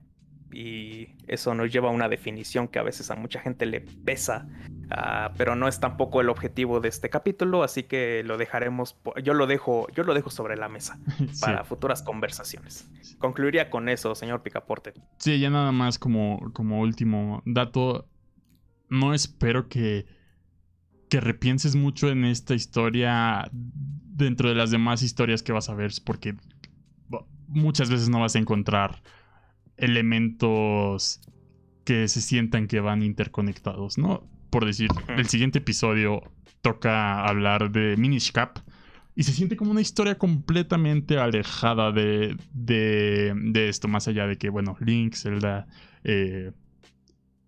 [0.56, 4.48] y eso nos lleva a una definición que a veces a mucha gente le pesa,
[4.92, 9.34] ah, pero no es tampoco el objetivo de este capítulo, así que lo dejaremos, yo
[9.34, 11.00] lo dejo, yo lo dejo sobre la mesa
[11.42, 12.90] para futuras conversaciones.
[13.20, 14.94] Concluiría con eso, señor Picaporte.
[15.18, 18.08] Sí, ya nada más como, como último dato,
[18.90, 20.06] no espero que,
[21.10, 25.92] que repienses mucho en esta historia dentro de las demás historias que vas a ver,
[26.04, 26.36] porque
[27.48, 29.02] muchas veces no vas a encontrar
[29.78, 31.22] elementos
[31.84, 34.28] que se sientan que van interconectados, ¿no?
[34.56, 36.22] Por decir, el siguiente episodio
[36.62, 38.60] toca hablar de Minish Cap
[39.14, 44.48] y se siente como una historia completamente alejada de, de, esto, más allá de que,
[44.48, 45.68] bueno, Link, Zelda,
[46.06, 46.54] eh,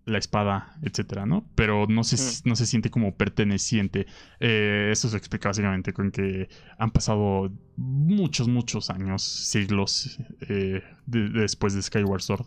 [0.04, 1.48] la espada, etcétera, ¿no?
[1.54, 4.06] Pero no se, no se siente como perteneciente.
[4.38, 11.72] Eh, eso se explica básicamente con que han pasado muchos, muchos años, siglos eh, después
[11.72, 12.44] de Skyward Sword.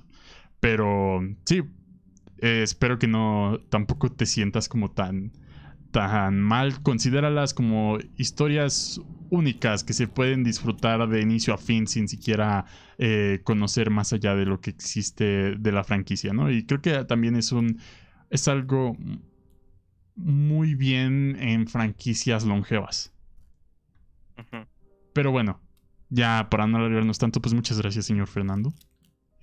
[0.59, 1.63] Pero sí,
[2.41, 5.31] eh, espero que no tampoco te sientas como tan
[5.91, 6.81] tan mal.
[6.81, 12.65] Considéralas como historias únicas que se pueden disfrutar de inicio a fin sin siquiera
[12.97, 16.49] eh, conocer más allá de lo que existe de la franquicia, ¿no?
[16.49, 17.79] Y creo que también es un.
[18.29, 18.97] es algo
[20.15, 23.13] muy bien en franquicias longevas.
[25.13, 25.61] Pero bueno,
[26.09, 28.73] ya para no alargarnos tanto, pues muchas gracias, señor Fernando.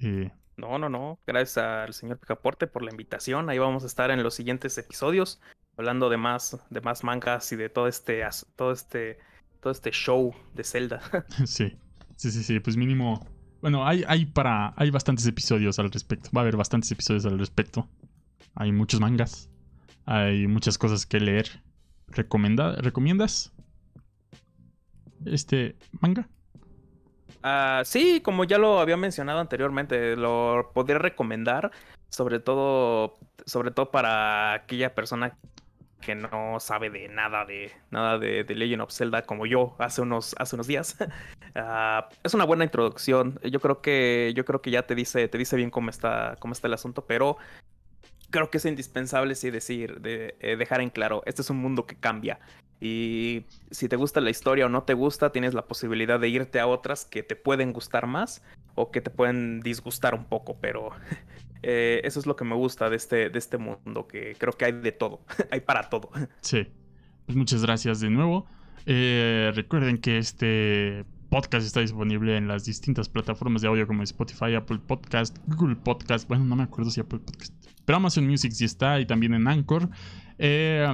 [0.00, 1.18] Eh, no, no, no.
[1.26, 3.48] Gracias al señor Picaporte por la invitación.
[3.48, 5.40] Ahí vamos a estar en los siguientes episodios
[5.76, 8.22] hablando de más, de más mangas y de todo este,
[8.56, 9.18] todo este,
[9.60, 11.00] todo este show de Zelda.
[11.46, 11.78] sí,
[12.16, 12.60] sí, sí, sí.
[12.60, 13.26] Pues mínimo.
[13.62, 14.74] Bueno, hay, hay para.
[14.76, 16.30] hay bastantes episodios al respecto.
[16.36, 17.88] Va a haber bastantes episodios al respecto.
[18.54, 19.48] Hay muchos mangas.
[20.04, 21.62] Hay muchas cosas que leer.
[22.08, 23.52] ¿Recomenda, ¿Recomiendas
[25.26, 26.28] este manga?
[27.44, 31.70] Uh, sí, como ya lo había mencionado anteriormente, lo podría recomendar,
[32.08, 33.14] sobre todo,
[33.46, 35.36] sobre todo para aquella persona
[36.00, 40.34] que no sabe de nada de nada de, Legend of Zelda como yo hace unos
[40.38, 40.96] hace unos días.
[41.54, 43.40] Ah, es una buena introducción.
[43.42, 46.52] Yo creo que yo creo que ya te dice te dice bien cómo está cómo
[46.52, 47.36] está el asunto, pero
[48.30, 51.86] creo que es indispensable sí decir de, eh, dejar en claro este es un mundo
[51.86, 52.38] que cambia
[52.80, 56.60] y si te gusta la historia o no te gusta tienes la posibilidad de irte
[56.60, 58.42] a otras que te pueden gustar más
[58.74, 60.90] o que te pueden disgustar un poco, pero
[61.62, 64.64] Eh, eso es lo que me gusta de este, de este mundo, que creo que
[64.64, 65.20] hay de todo,
[65.50, 66.10] hay para todo.
[66.40, 66.66] Sí,
[67.26, 68.46] pues muchas gracias de nuevo.
[68.86, 74.54] Eh, recuerden que este podcast está disponible en las distintas plataformas de audio como Spotify,
[74.54, 77.54] Apple Podcast, Google Podcast, bueno, no me acuerdo si Apple Podcast,
[77.84, 79.90] pero Amazon Music sí está y también en Anchor.
[80.38, 80.86] Eh,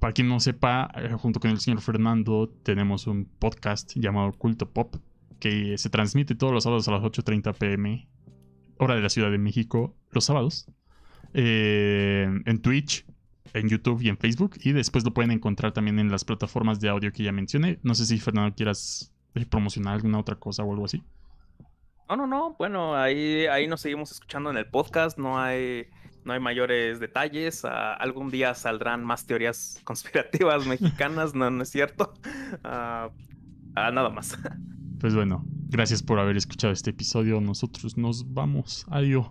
[0.00, 4.96] para quien no sepa, junto con el señor Fernando tenemos un podcast llamado Culto Pop
[5.38, 8.08] que se transmite todos los sábados a las 8.30 pm
[8.80, 10.66] hora de la Ciudad de México, los sábados.
[11.34, 13.04] Eh, en Twitch,
[13.52, 14.56] en YouTube y en Facebook.
[14.62, 17.78] Y después lo pueden encontrar también en las plataformas de audio que ya mencioné.
[17.82, 21.02] No sé si Fernando quieras eh, promocionar alguna otra cosa o algo así.
[22.08, 22.56] No, no, no.
[22.58, 25.18] Bueno, ahí, ahí nos seguimos escuchando en el podcast.
[25.18, 25.86] No hay,
[26.24, 27.64] no hay mayores detalles.
[27.64, 31.34] Ah, algún día saldrán más teorías conspirativas mexicanas.
[31.34, 32.14] no, es cierto.
[33.76, 34.36] Ah, nada más.
[35.00, 37.40] Pues bueno, gracias por haber escuchado este episodio.
[37.40, 38.84] Nosotros nos vamos.
[38.90, 39.30] Adiós.